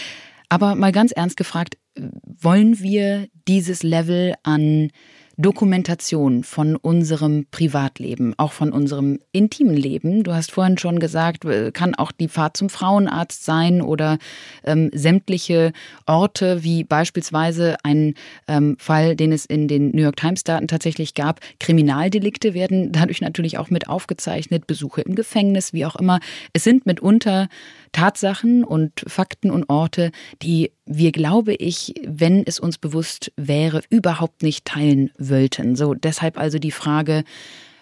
Aber 0.50 0.74
mal 0.74 0.92
ganz 0.92 1.12
ernst 1.12 1.38
gefragt, 1.38 1.78
wollen 1.96 2.80
wir 2.80 3.28
dieses 3.48 3.82
Level 3.82 4.34
an 4.42 4.90
Dokumentation 5.42 6.44
von 6.44 6.76
unserem 6.76 7.46
Privatleben, 7.50 8.34
auch 8.38 8.52
von 8.52 8.72
unserem 8.72 9.18
intimen 9.32 9.76
Leben. 9.76 10.22
Du 10.22 10.32
hast 10.32 10.52
vorhin 10.52 10.78
schon 10.78 11.00
gesagt, 11.00 11.44
äh, 11.44 11.72
kann 11.72 11.94
auch 11.94 12.12
die 12.12 12.28
Fahrt 12.28 12.56
zum 12.56 12.70
Frauenarzt 12.70 13.44
sein 13.44 13.82
oder 13.82 14.18
ähm, 14.64 14.90
sämtliche 14.94 15.72
Orte, 16.06 16.62
wie 16.62 16.84
beispielsweise 16.84 17.76
ein 17.82 18.14
ähm, 18.48 18.76
Fall, 18.78 19.16
den 19.16 19.32
es 19.32 19.44
in 19.44 19.68
den 19.68 19.90
New 19.90 20.02
York 20.02 20.16
Times 20.16 20.44
Daten 20.44 20.68
tatsächlich 20.68 21.14
gab. 21.14 21.40
Kriminaldelikte 21.60 22.54
werden 22.54 22.92
dadurch 22.92 23.20
natürlich 23.20 23.58
auch 23.58 23.68
mit 23.68 23.88
aufgezeichnet, 23.88 24.66
Besuche 24.66 25.02
im 25.02 25.14
Gefängnis, 25.14 25.72
wie 25.72 25.84
auch 25.84 25.96
immer. 25.96 26.20
Es 26.52 26.64
sind 26.64 26.86
mitunter 26.86 27.48
Tatsachen 27.92 28.64
und 28.64 29.04
Fakten 29.06 29.50
und 29.50 29.68
Orte, 29.68 30.10
die 30.42 30.72
wir, 30.86 31.12
glaube 31.12 31.54
ich, 31.54 31.94
wenn 32.04 32.44
es 32.46 32.58
uns 32.58 32.78
bewusst 32.78 33.32
wäre, 33.36 33.82
überhaupt 33.90 34.42
nicht 34.42 34.64
teilen 34.64 35.10
wollten. 35.18 35.76
So, 35.76 35.94
deshalb 35.94 36.38
also 36.38 36.58
die 36.58 36.70
Frage, 36.70 37.24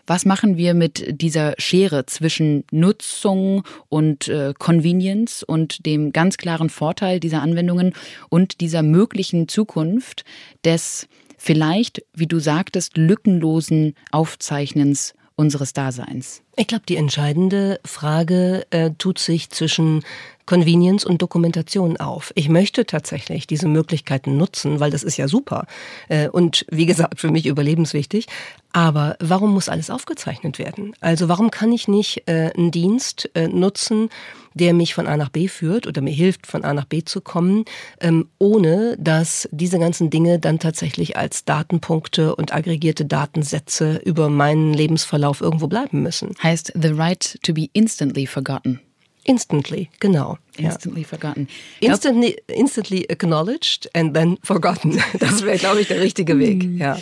was 0.06 0.24
machen 0.24 0.56
wir 0.56 0.74
mit 0.74 1.20
dieser 1.22 1.54
Schere 1.58 2.04
zwischen 2.06 2.64
Nutzung 2.72 3.62
und 3.88 4.26
äh, 4.26 4.54
Convenience 4.58 5.44
und 5.44 5.86
dem 5.86 6.10
ganz 6.12 6.36
klaren 6.36 6.68
Vorteil 6.68 7.20
dieser 7.20 7.42
Anwendungen 7.42 7.94
und 8.28 8.60
dieser 8.60 8.82
möglichen 8.82 9.46
Zukunft 9.46 10.24
des 10.64 11.06
vielleicht, 11.38 12.04
wie 12.12 12.26
du 12.26 12.40
sagtest, 12.40 12.96
lückenlosen 12.96 13.94
Aufzeichnens 14.10 15.14
unseres 15.36 15.72
Daseins? 15.72 16.42
Ich 16.56 16.66
glaube, 16.66 16.84
die 16.88 16.96
entscheidende 16.96 17.80
Frage 17.84 18.66
äh, 18.70 18.90
tut 18.98 19.18
sich 19.18 19.50
zwischen 19.50 20.02
Convenience 20.50 21.04
und 21.04 21.22
Dokumentation 21.22 21.96
auf. 21.98 22.32
Ich 22.34 22.48
möchte 22.48 22.84
tatsächlich 22.84 23.46
diese 23.46 23.68
Möglichkeiten 23.68 24.36
nutzen, 24.36 24.80
weil 24.80 24.90
das 24.90 25.04
ist 25.04 25.16
ja 25.16 25.28
super 25.28 25.66
äh, 26.08 26.28
und 26.28 26.66
wie 26.70 26.86
gesagt 26.86 27.20
für 27.20 27.30
mich 27.30 27.46
überlebenswichtig. 27.46 28.26
Aber 28.72 29.16
warum 29.20 29.52
muss 29.52 29.68
alles 29.68 29.90
aufgezeichnet 29.90 30.58
werden? 30.58 30.94
Also 31.00 31.28
warum 31.28 31.52
kann 31.52 31.72
ich 31.72 31.86
nicht 31.86 32.24
äh, 32.26 32.50
einen 32.56 32.72
Dienst 32.72 33.30
äh, 33.34 33.46
nutzen, 33.46 34.10
der 34.54 34.74
mich 34.74 34.94
von 34.94 35.06
A 35.06 35.16
nach 35.16 35.28
B 35.28 35.48
führt 35.48 35.86
oder 35.86 36.00
mir 36.00 36.12
hilft, 36.12 36.46
von 36.46 36.64
A 36.64 36.74
nach 36.74 36.84
B 36.84 37.04
zu 37.04 37.20
kommen, 37.20 37.64
ähm, 38.00 38.28
ohne 38.38 38.96
dass 38.98 39.48
diese 39.52 39.78
ganzen 39.78 40.10
Dinge 40.10 40.38
dann 40.38 40.58
tatsächlich 40.58 41.16
als 41.16 41.44
Datenpunkte 41.44 42.34
und 42.34 42.52
aggregierte 42.52 43.04
Datensätze 43.04 44.00
über 44.04 44.28
meinen 44.28 44.72
Lebensverlauf 44.74 45.40
irgendwo 45.40 45.68
bleiben 45.68 46.02
müssen? 46.02 46.34
Heißt 46.42 46.72
the 46.80 46.88
right 46.88 47.38
to 47.42 47.52
be 47.52 47.68
instantly 47.72 48.26
forgotten. 48.26 48.80
Instantly, 49.24 49.90
genau. 50.00 50.38
Instantly 50.56 51.02
ja. 51.02 51.06
forgotten. 51.06 51.48
Instantly, 51.80 52.36
instantly 52.48 53.06
acknowledged 53.10 53.88
and 53.94 54.14
then 54.14 54.38
forgotten. 54.42 54.98
Das 55.18 55.44
wäre, 55.44 55.58
glaube 55.58 55.82
ich, 55.82 55.88
der 55.88 56.00
richtige 56.00 56.38
Weg. 56.38 56.62
Hm. 56.62 56.78
Ja. 56.78 56.98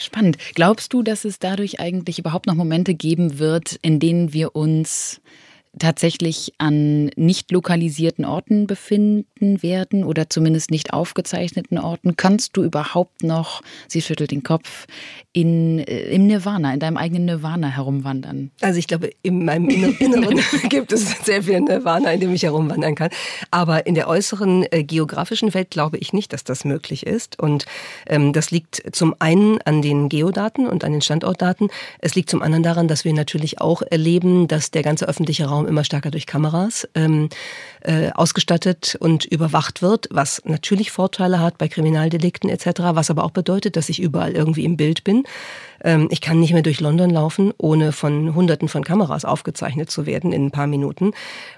Spannend. 0.00 0.38
Glaubst 0.54 0.92
du, 0.92 1.02
dass 1.02 1.24
es 1.24 1.38
dadurch 1.38 1.80
eigentlich 1.80 2.18
überhaupt 2.18 2.46
noch 2.46 2.54
Momente 2.54 2.94
geben 2.94 3.38
wird, 3.38 3.78
in 3.82 4.00
denen 4.00 4.32
wir 4.32 4.56
uns 4.56 5.20
tatsächlich 5.78 6.52
an 6.58 7.06
nicht 7.16 7.50
lokalisierten 7.50 8.24
Orten 8.24 8.66
befinden 8.66 9.62
werden 9.62 10.04
oder 10.04 10.30
zumindest 10.30 10.70
nicht 10.70 10.92
aufgezeichneten 10.92 11.78
Orten? 11.78 12.16
Kannst 12.16 12.56
du 12.56 12.64
überhaupt 12.64 13.22
noch, 13.22 13.62
sie 13.86 14.02
schüttelt 14.02 14.30
den 14.30 14.42
Kopf, 14.42 14.86
in, 15.38 15.78
äh, 15.78 16.00
im 16.10 16.26
Nirvana, 16.26 16.74
in 16.74 16.80
deinem 16.80 16.96
eigenen 16.96 17.26
Nirvana 17.26 17.68
herumwandern? 17.68 18.50
Also 18.60 18.80
ich 18.80 18.88
glaube, 18.88 19.10
in 19.22 19.44
meinem 19.44 19.68
Inneren 19.68 20.40
gibt 20.68 20.92
es 20.92 21.14
sehr 21.24 21.44
viel 21.44 21.60
Nirvana, 21.60 22.12
in 22.12 22.18
dem 22.18 22.34
ich 22.34 22.42
herumwandern 22.42 22.96
kann. 22.96 23.10
Aber 23.52 23.86
in 23.86 23.94
der 23.94 24.08
äußeren 24.08 24.66
äh, 24.72 24.82
geografischen 24.82 25.54
Welt 25.54 25.70
glaube 25.70 25.98
ich 25.98 26.12
nicht, 26.12 26.32
dass 26.32 26.42
das 26.42 26.64
möglich 26.64 27.06
ist. 27.06 27.38
Und 27.38 27.66
ähm, 28.08 28.32
das 28.32 28.50
liegt 28.50 28.82
zum 28.90 29.14
einen 29.20 29.62
an 29.62 29.80
den 29.80 30.08
Geodaten 30.08 30.66
und 30.66 30.82
an 30.82 30.90
den 30.90 31.02
Standortdaten. 31.02 31.68
Es 32.00 32.16
liegt 32.16 32.30
zum 32.30 32.42
anderen 32.42 32.64
daran, 32.64 32.88
dass 32.88 33.04
wir 33.04 33.12
natürlich 33.12 33.60
auch 33.60 33.82
erleben, 33.82 34.48
dass 34.48 34.72
der 34.72 34.82
ganze 34.82 35.08
öffentliche 35.08 35.46
Raum 35.46 35.68
immer 35.68 35.84
stärker 35.84 36.10
durch 36.10 36.26
Kameras 36.26 36.88
ähm, 36.96 37.28
äh, 37.82 38.10
ausgestattet 38.10 38.96
und 38.98 39.24
überwacht 39.24 39.82
wird, 39.82 40.08
was 40.10 40.42
natürlich 40.44 40.90
Vorteile 40.90 41.38
hat 41.38 41.58
bei 41.58 41.68
Kriminaldelikten 41.68 42.50
etc., 42.50 42.80
was 42.94 43.08
aber 43.08 43.22
auch 43.22 43.30
bedeutet, 43.30 43.76
dass 43.76 43.88
ich 43.88 44.02
überall 44.02 44.32
irgendwie 44.32 44.64
im 44.64 44.76
Bild 44.76 45.04
bin. 45.04 45.22
Ähm, 45.82 46.08
ich 46.10 46.20
kann 46.20 46.40
nicht 46.40 46.52
mehr 46.52 46.62
durch 46.62 46.80
London 46.80 47.10
laufen, 47.10 47.52
ohne 47.58 47.92
von 47.92 48.34
Hunderten 48.34 48.68
von 48.68 48.84
Kameras 48.84 49.24
aufgezeichnet 49.24 49.90
zu 49.90 50.06
werden 50.06 50.32
in 50.32 50.46
ein 50.46 50.50
paar 50.50 50.66
Minuten. 50.66 51.12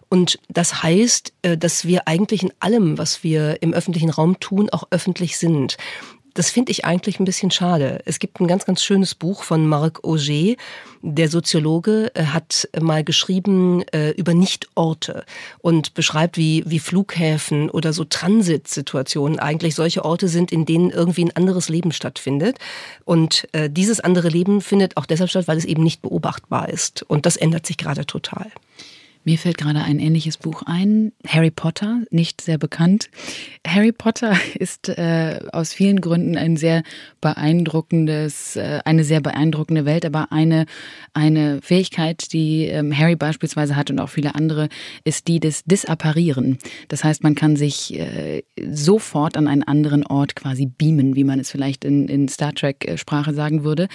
Und 0.08 0.38
das 0.48 0.82
heißt, 0.82 1.32
äh, 1.42 1.56
dass 1.56 1.86
wir 1.86 2.06
eigentlich 2.06 2.42
in 2.42 2.52
allem, 2.60 2.98
was 2.98 3.22
wir 3.22 3.62
im 3.62 3.72
öffentlichen 3.72 4.10
Raum 4.10 4.38
tun, 4.40 4.70
auch 4.70 4.84
öffentlich 4.90 5.38
sind. 5.38 5.76
Das 6.40 6.48
finde 6.48 6.72
ich 6.72 6.86
eigentlich 6.86 7.20
ein 7.20 7.26
bisschen 7.26 7.50
schade. 7.50 8.00
Es 8.06 8.18
gibt 8.18 8.40
ein 8.40 8.48
ganz, 8.48 8.64
ganz 8.64 8.82
schönes 8.82 9.14
Buch 9.14 9.42
von 9.42 9.66
Marc 9.66 10.02
Auger. 10.04 10.54
Der 11.02 11.28
Soziologe 11.28 12.10
äh, 12.14 12.24
hat 12.24 12.66
mal 12.80 13.04
geschrieben 13.04 13.82
äh, 13.92 14.12
über 14.12 14.32
Nichtorte 14.32 15.26
und 15.58 15.92
beschreibt, 15.92 16.38
wie, 16.38 16.64
wie 16.64 16.78
Flughäfen 16.78 17.68
oder 17.68 17.92
so 17.92 18.04
Transitsituationen 18.04 19.38
eigentlich 19.38 19.74
solche 19.74 20.02
Orte 20.02 20.28
sind, 20.28 20.50
in 20.50 20.64
denen 20.64 20.88
irgendwie 20.88 21.26
ein 21.26 21.36
anderes 21.36 21.68
Leben 21.68 21.92
stattfindet. 21.92 22.56
Und 23.04 23.46
äh, 23.52 23.68
dieses 23.68 24.00
andere 24.00 24.30
Leben 24.30 24.62
findet 24.62 24.96
auch 24.96 25.04
deshalb 25.04 25.28
statt, 25.28 25.46
weil 25.46 25.58
es 25.58 25.66
eben 25.66 25.82
nicht 25.82 26.00
beobachtbar 26.00 26.70
ist. 26.70 27.02
Und 27.02 27.26
das 27.26 27.36
ändert 27.36 27.66
sich 27.66 27.76
gerade 27.76 28.06
total. 28.06 28.50
Mir 29.22 29.36
fällt 29.36 29.58
gerade 29.58 29.82
ein 29.82 29.98
ähnliches 29.98 30.38
Buch 30.38 30.62
ein, 30.64 31.12
Harry 31.26 31.50
Potter, 31.50 32.00
nicht 32.10 32.40
sehr 32.40 32.56
bekannt. 32.56 33.10
Harry 33.66 33.92
Potter 33.92 34.34
ist 34.58 34.88
äh, 34.88 35.40
aus 35.52 35.74
vielen 35.74 36.00
Gründen 36.00 36.38
ein 36.38 36.56
sehr 36.56 36.82
beeindruckendes, 37.20 38.56
äh, 38.56 38.80
eine 38.84 39.04
sehr 39.04 39.20
beeindruckende 39.20 39.84
Welt, 39.84 40.06
aber 40.06 40.32
eine, 40.32 40.64
eine 41.12 41.60
Fähigkeit, 41.60 42.32
die 42.32 42.64
ähm, 42.66 42.96
Harry 42.96 43.14
beispielsweise 43.14 43.76
hat 43.76 43.90
und 43.90 43.98
auch 43.98 44.08
viele 44.08 44.34
andere, 44.34 44.68
ist 45.04 45.28
die 45.28 45.38
des 45.38 45.64
Disapparieren. 45.64 46.58
Das 46.88 47.04
heißt, 47.04 47.22
man 47.22 47.34
kann 47.34 47.56
sich 47.56 47.98
äh, 47.98 48.42
sofort 48.70 49.36
an 49.36 49.48
einen 49.48 49.64
anderen 49.64 50.06
Ort 50.06 50.34
quasi 50.34 50.64
beamen, 50.64 51.14
wie 51.14 51.24
man 51.24 51.38
es 51.38 51.50
vielleicht 51.50 51.84
in, 51.84 52.08
in 52.08 52.28
Star 52.28 52.54
Trek-Sprache 52.54 53.34
sagen 53.34 53.64
würde. 53.64 53.88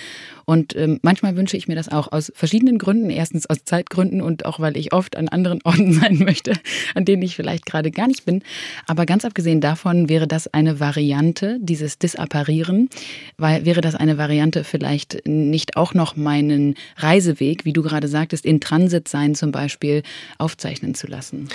Und 0.46 0.76
ähm, 0.76 1.00
manchmal 1.02 1.36
wünsche 1.36 1.58
ich 1.58 1.68
mir 1.68 1.76
das 1.76 1.90
auch 1.90 2.12
aus 2.12 2.32
verschiedenen 2.36 2.78
Gründen. 2.78 3.10
Erstens 3.10 3.46
aus 3.48 3.64
Zeitgründen 3.64 4.22
und 4.22 4.46
auch, 4.46 4.60
weil 4.60 4.78
ich 4.78 4.94
oft 4.94 5.18
an 5.18 5.28
anderen 5.28 5.60
Orten 5.66 5.94
sein 5.94 6.20
möchte, 6.20 6.54
an 6.94 7.06
denen 7.06 7.22
ich 7.22 7.36
vielleicht 7.36 7.66
gerade 7.66 7.92
gar 7.92 8.08
nicht 8.08 8.26
bin. 8.26 8.44
Aber 8.88 9.06
ganz 9.06 9.26
abgesehen 9.26 9.62
davon 9.62 10.10
wäre 10.10 10.28
das 10.28 10.48
eine 10.48 10.80
Variante, 10.80 11.58
dieses 11.62 11.98
Disapparieren, 11.98 12.90
weil 13.38 13.66
wäre 13.66 13.82
das 13.82 13.96
eine 13.96 14.18
Variante 14.18 14.64
vielleicht 14.64 15.22
nicht 15.26 15.78
auch 15.78 15.94
noch 15.94 16.16
meinen 16.16 16.76
Reiseweg, 16.98 17.66
wie 17.66 17.74
du 17.74 17.82
gerade 17.82 18.08
sagtest, 18.08 18.46
in 18.46 18.60
Transit 18.60 19.08
sein 19.08 19.36
zum 19.36 19.52
Beispiel, 19.52 20.04
aufzeichnen 20.38 20.96
zu 20.96 21.08
lassen. 21.08 21.50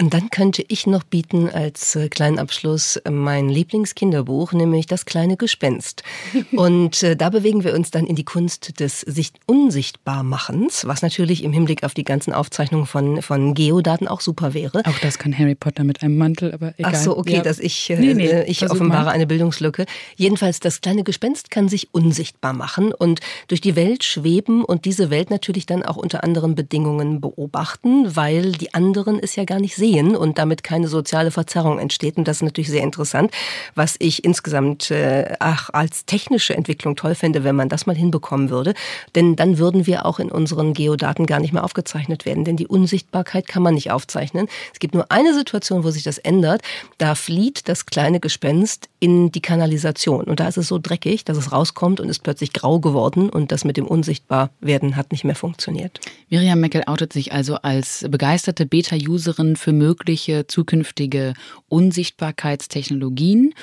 Und 0.00 0.14
dann 0.14 0.30
könnte 0.30 0.64
ich 0.66 0.86
noch 0.86 1.02
bieten 1.02 1.50
als 1.50 1.94
äh, 1.94 2.08
kleinen 2.08 2.38
Abschluss 2.38 2.98
mein 3.08 3.50
Lieblingskinderbuch, 3.50 4.54
nämlich 4.54 4.86
Das 4.86 5.04
kleine 5.04 5.36
Gespenst. 5.36 6.02
Und 6.52 7.02
äh, 7.02 7.16
da 7.16 7.28
bewegen 7.28 7.64
wir 7.64 7.74
uns 7.74 7.90
dann 7.90 8.06
in 8.06 8.16
die 8.16 8.24
Kunst 8.24 8.80
des 8.80 9.00
sich 9.02 9.32
Unsichtbarmachens, 9.44 10.86
was 10.86 11.02
natürlich 11.02 11.44
im 11.44 11.52
Hinblick 11.52 11.84
auf 11.84 11.92
die 11.92 12.04
ganzen 12.04 12.32
Aufzeichnungen 12.32 12.86
von, 12.86 13.20
von 13.20 13.52
Geodaten 13.52 14.08
auch 14.08 14.22
super 14.22 14.54
wäre. 14.54 14.80
Auch 14.86 14.98
das 15.00 15.18
kann 15.18 15.36
Harry 15.36 15.54
Potter 15.54 15.84
mit 15.84 16.02
einem 16.02 16.16
Mantel, 16.16 16.54
aber 16.54 16.72
egal. 16.78 16.92
Ach 16.94 16.98
so, 16.98 17.18
okay, 17.18 17.36
ja. 17.36 17.42
dass 17.42 17.58
ich, 17.58 17.90
äh, 17.90 17.98
nee, 17.98 18.14
nee, 18.14 18.44
ich 18.44 18.62
offenbare 18.70 19.04
mal. 19.04 19.10
eine 19.10 19.26
Bildungslücke. 19.26 19.84
Jedenfalls, 20.16 20.60
das 20.60 20.80
kleine 20.80 21.04
Gespenst 21.04 21.50
kann 21.50 21.68
sich 21.68 21.92
unsichtbar 21.92 22.54
machen 22.54 22.94
und 22.94 23.20
durch 23.48 23.60
die 23.60 23.76
Welt 23.76 24.02
schweben 24.04 24.64
und 24.64 24.86
diese 24.86 25.10
Welt 25.10 25.28
natürlich 25.28 25.66
dann 25.66 25.82
auch 25.82 25.98
unter 25.98 26.24
anderen 26.24 26.54
Bedingungen 26.54 27.20
beobachten, 27.20 28.16
weil 28.16 28.52
die 28.52 28.72
anderen 28.72 29.18
es 29.18 29.36
ja 29.36 29.44
gar 29.44 29.60
nicht 29.60 29.76
sehen 29.76 29.89
sehen 29.90 30.16
und 30.16 30.38
damit 30.38 30.62
keine 30.62 30.88
soziale 30.88 31.30
Verzerrung 31.30 31.78
entsteht. 31.78 32.16
Und 32.16 32.28
das 32.28 32.38
ist 32.38 32.42
natürlich 32.42 32.70
sehr 32.70 32.82
interessant, 32.82 33.30
was 33.74 33.96
ich 33.98 34.24
insgesamt 34.24 34.90
äh, 34.90 35.34
ach, 35.38 35.70
als 35.72 36.04
technische 36.06 36.54
Entwicklung 36.54 36.96
toll 36.96 37.14
fände, 37.14 37.44
wenn 37.44 37.56
man 37.56 37.68
das 37.68 37.86
mal 37.86 37.96
hinbekommen 37.96 38.50
würde. 38.50 38.74
Denn 39.14 39.36
dann 39.36 39.58
würden 39.58 39.86
wir 39.86 40.06
auch 40.06 40.18
in 40.18 40.30
unseren 40.30 40.74
Geodaten 40.74 41.26
gar 41.26 41.40
nicht 41.40 41.52
mehr 41.52 41.64
aufgezeichnet 41.64 42.24
werden. 42.24 42.44
Denn 42.44 42.56
die 42.56 42.66
Unsichtbarkeit 42.66 43.48
kann 43.48 43.62
man 43.62 43.74
nicht 43.74 43.90
aufzeichnen. 43.90 44.48
Es 44.72 44.78
gibt 44.78 44.94
nur 44.94 45.10
eine 45.10 45.34
Situation, 45.34 45.84
wo 45.84 45.90
sich 45.90 46.02
das 46.02 46.18
ändert. 46.18 46.62
Da 46.98 47.14
flieht 47.14 47.68
das 47.68 47.86
kleine 47.86 48.20
Gespenst 48.20 48.88
in 49.00 49.32
die 49.32 49.40
Kanalisation. 49.40 50.24
Und 50.24 50.40
da 50.40 50.48
ist 50.48 50.58
es 50.58 50.68
so 50.68 50.78
dreckig, 50.78 51.24
dass 51.24 51.36
es 51.36 51.52
rauskommt 51.52 52.00
und 52.00 52.08
ist 52.08 52.22
plötzlich 52.22 52.52
grau 52.52 52.78
geworden 52.80 53.30
und 53.30 53.50
das 53.50 53.64
mit 53.64 53.76
dem 53.76 53.86
Unsichtbarwerden 53.86 54.96
hat 54.96 55.10
nicht 55.12 55.24
mehr 55.24 55.34
funktioniert. 55.34 56.00
Miriam 56.28 56.60
Meckel 56.60 56.82
outet 56.86 57.12
sich 57.12 57.32
also 57.32 57.56
als 57.56 58.04
begeisterte 58.08 58.66
Beta-Userin 58.66 59.56
für 59.56 59.69
mögliche 59.72 60.46
zukünftige 60.46 61.34
Unsichtbarkeitstechnologien. 61.68 63.54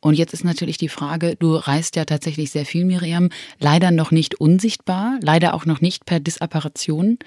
Und 0.00 0.14
jetzt 0.14 0.34
ist 0.34 0.44
natürlich 0.44 0.78
die 0.78 0.88
Frage, 0.88 1.36
du 1.36 1.56
reist 1.56 1.96
ja 1.96 2.04
tatsächlich 2.04 2.50
sehr 2.50 2.64
viel, 2.64 2.84
Miriam, 2.84 3.30
leider 3.58 3.90
noch 3.90 4.12
nicht 4.12 4.36
unsichtbar, 4.36 5.18
leider 5.20 5.54
auch 5.54 5.64
noch 5.64 5.80
nicht 5.80 6.06
per 6.06 6.20
Disapparation 6.20 7.18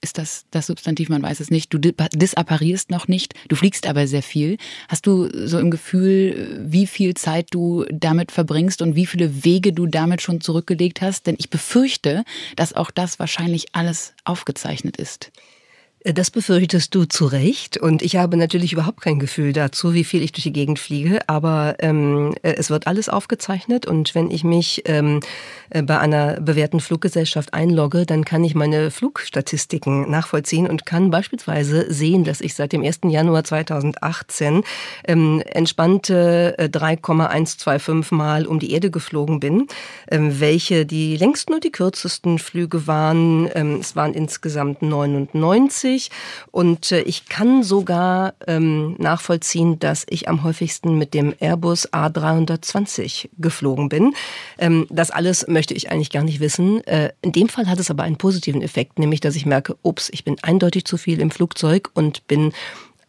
ist 0.00 0.18
das 0.18 0.44
das 0.50 0.66
Substantiv, 0.66 1.08
man 1.08 1.22
weiß 1.22 1.40
es 1.40 1.50
nicht. 1.50 1.72
Du 1.72 1.78
disapparierst 1.78 2.90
noch 2.90 3.08
nicht, 3.08 3.34
du 3.48 3.56
fliegst 3.56 3.86
aber 3.86 4.06
sehr 4.06 4.22
viel. 4.22 4.56
Hast 4.88 5.06
du 5.06 5.28
so 5.46 5.58
im 5.58 5.70
Gefühl, 5.70 6.64
wie 6.64 6.86
viel 6.86 7.14
Zeit 7.14 7.48
du 7.50 7.84
damit 7.90 8.30
verbringst 8.30 8.82
und 8.82 8.94
wie 8.94 9.06
viele 9.06 9.44
Wege 9.44 9.72
du 9.72 9.86
damit 9.86 10.22
schon 10.22 10.40
zurückgelegt 10.40 11.00
hast? 11.00 11.26
Denn 11.26 11.36
ich 11.38 11.50
befürchte, 11.50 12.24
dass 12.56 12.72
auch 12.72 12.90
das 12.90 13.18
wahrscheinlich 13.18 13.74
alles 13.74 14.14
aufgezeichnet 14.24 14.96
ist. 14.96 15.32
Das 16.14 16.30
befürchtest 16.30 16.94
du 16.94 17.04
zu 17.04 17.26
Recht. 17.26 17.78
Und 17.78 18.00
ich 18.00 18.14
habe 18.14 18.36
natürlich 18.36 18.72
überhaupt 18.72 19.00
kein 19.00 19.18
Gefühl 19.18 19.52
dazu, 19.52 19.92
wie 19.92 20.04
viel 20.04 20.22
ich 20.22 20.30
durch 20.30 20.44
die 20.44 20.52
Gegend 20.52 20.78
fliege. 20.78 21.18
Aber 21.26 21.74
ähm, 21.80 22.32
äh, 22.42 22.52
es 22.52 22.70
wird 22.70 22.86
alles 22.86 23.08
aufgezeichnet. 23.08 23.86
Und 23.86 24.14
wenn 24.14 24.30
ich 24.30 24.44
mich 24.44 24.84
ähm, 24.84 25.18
äh, 25.70 25.82
bei 25.82 25.98
einer 25.98 26.40
bewährten 26.40 26.78
Fluggesellschaft 26.78 27.52
einlogge, 27.54 28.06
dann 28.06 28.24
kann 28.24 28.44
ich 28.44 28.54
meine 28.54 28.92
Flugstatistiken 28.92 30.08
nachvollziehen 30.08 30.68
und 30.68 30.86
kann 30.86 31.10
beispielsweise 31.10 31.92
sehen, 31.92 32.22
dass 32.22 32.40
ich 32.40 32.54
seit 32.54 32.72
dem 32.72 32.84
1. 32.84 33.00
Januar 33.08 33.42
2018 33.42 34.62
ähm, 35.08 35.42
entspannte 35.44 36.54
3,125 36.70 38.12
äh, 38.12 38.14
Mal 38.14 38.46
um 38.46 38.60
die 38.60 38.70
Erde 38.70 38.92
geflogen 38.92 39.40
bin, 39.40 39.66
ähm, 40.08 40.38
welche 40.38 40.86
die 40.86 41.16
längsten 41.16 41.52
und 41.52 41.64
die 41.64 41.72
kürzesten 41.72 42.38
Flüge 42.38 42.86
waren. 42.86 43.50
Ähm, 43.54 43.78
es 43.80 43.96
waren 43.96 44.14
insgesamt 44.14 44.82
99 44.82 45.95
häufig 45.96 46.10
und 46.50 46.92
äh, 46.92 47.00
ich 47.02 47.26
kann 47.26 47.62
sogar 47.62 48.34
ähm, 48.46 48.96
nachvollziehen, 48.98 49.78
dass 49.78 50.04
ich 50.08 50.28
am 50.28 50.42
häufigsten 50.42 50.98
mit 50.98 51.14
dem 51.14 51.34
Airbus 51.38 51.92
A320 51.92 53.30
geflogen 53.38 53.88
bin. 53.88 54.14
Ähm, 54.58 54.86
das 54.90 55.10
alles 55.10 55.46
möchte 55.48 55.74
ich 55.74 55.90
eigentlich 55.90 56.10
gar 56.10 56.22
nicht 56.22 56.40
wissen. 56.40 56.86
Äh, 56.86 57.12
in 57.22 57.32
dem 57.32 57.48
Fall 57.48 57.68
hat 57.68 57.80
es 57.80 57.90
aber 57.90 58.02
einen 58.02 58.16
positiven 58.16 58.62
Effekt, 58.62 58.98
nämlich 58.98 59.20
dass 59.20 59.36
ich 59.36 59.46
merke, 59.46 59.76
ups, 59.82 60.08
ich 60.12 60.24
bin 60.24 60.36
eindeutig 60.42 60.84
zu 60.84 60.96
viel 60.96 61.20
im 61.20 61.30
Flugzeug 61.30 61.90
und 61.94 62.26
bin 62.26 62.52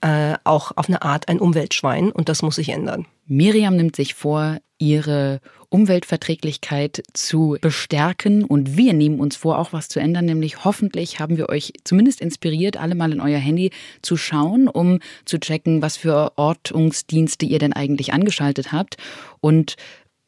äh, 0.02 0.36
auch 0.44 0.72
auf 0.76 0.88
eine 0.88 1.02
Art 1.02 1.28
ein 1.28 1.40
Umweltschwein 1.40 2.12
und 2.12 2.30
das 2.30 2.42
muss 2.42 2.56
sich 2.56 2.70
ändern. 2.70 3.06
Miriam 3.26 3.76
nimmt 3.76 3.96
sich 3.96 4.14
vor, 4.14 4.58
ihre 4.78 5.42
Umweltverträglichkeit 5.70 7.04
zu 7.14 7.58
bestärken 7.62 8.44
und 8.44 8.78
wir 8.78 8.94
nehmen 8.94 9.20
uns 9.20 9.36
vor, 9.36 9.58
auch 9.58 9.74
was 9.74 9.90
zu 9.90 10.00
ändern, 10.00 10.26
nämlich 10.26 10.64
hoffentlich 10.64 11.20
haben 11.20 11.38
wir 11.38 11.50
euch 11.50 11.74
zumindest 11.84 12.22
inspiriert, 12.22 12.78
alle 12.78 12.96
mal 12.96 13.12
in 13.12 13.20
euer 13.20 13.40
Handy 13.40 13.72
zu 14.02 14.18
schauen, 14.18 14.68
um 14.68 15.00
zu 15.26 15.40
checken, 15.40 15.82
was 15.82 15.98
für 15.98 16.38
Ortungsdienste 16.38 17.46
ihr 17.46 17.60
denn 17.60 17.74
eigentlich 17.74 18.14
angeschaltet 18.14 18.72
habt 18.72 18.98
und 19.42 19.76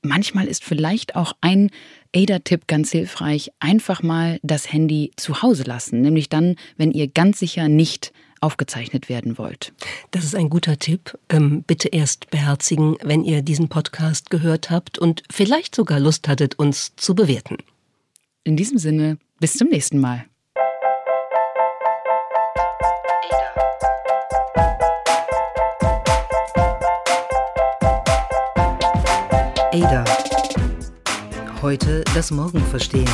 Manchmal 0.01 0.47
ist 0.47 0.63
vielleicht 0.63 1.17
auch 1.17 1.33
ein 1.41 1.71
ADA-Tipp 2.15 2.67
ganz 2.67 2.89
hilfreich, 2.91 3.51
einfach 3.59 4.01
mal 4.01 4.39
das 4.43 4.71
Handy 4.71 5.11
zu 5.17 5.41
Hause 5.41 5.63
lassen, 5.63 5.99
nämlich 5.99 6.29
dann, 6.29 6.55
wenn 6.77 6.91
ihr 6.91 7.09
ganz 7.09 7.39
sicher 7.39 7.67
nicht 7.67 8.13
aufgezeichnet 8.41 9.09
werden 9.09 9.37
wollt. 9.37 9.73
Das 10.11 10.23
ist 10.23 10.35
ein 10.35 10.49
guter 10.49 10.77
Tipp. 10.77 11.17
Ähm, 11.29 11.63
bitte 11.65 11.89
erst 11.89 12.29
beherzigen, 12.29 12.97
wenn 13.03 13.23
ihr 13.23 13.41
diesen 13.41 13.69
Podcast 13.69 14.29
gehört 14.29 14.69
habt 14.69 14.97
und 14.97 15.23
vielleicht 15.31 15.75
sogar 15.75 15.99
Lust 15.99 16.27
hattet, 16.27 16.57
uns 16.57 16.95
zu 16.95 17.15
bewerten. 17.15 17.57
In 18.43 18.57
diesem 18.57 18.77
Sinne, 18.77 19.17
bis 19.39 19.53
zum 19.53 19.69
nächsten 19.69 19.99
Mal. 19.99 20.25
Ada. 29.71 30.03
Heute 31.61 32.03
das 32.15 32.31
Morgen 32.31 32.59
verstehen. 32.65 33.07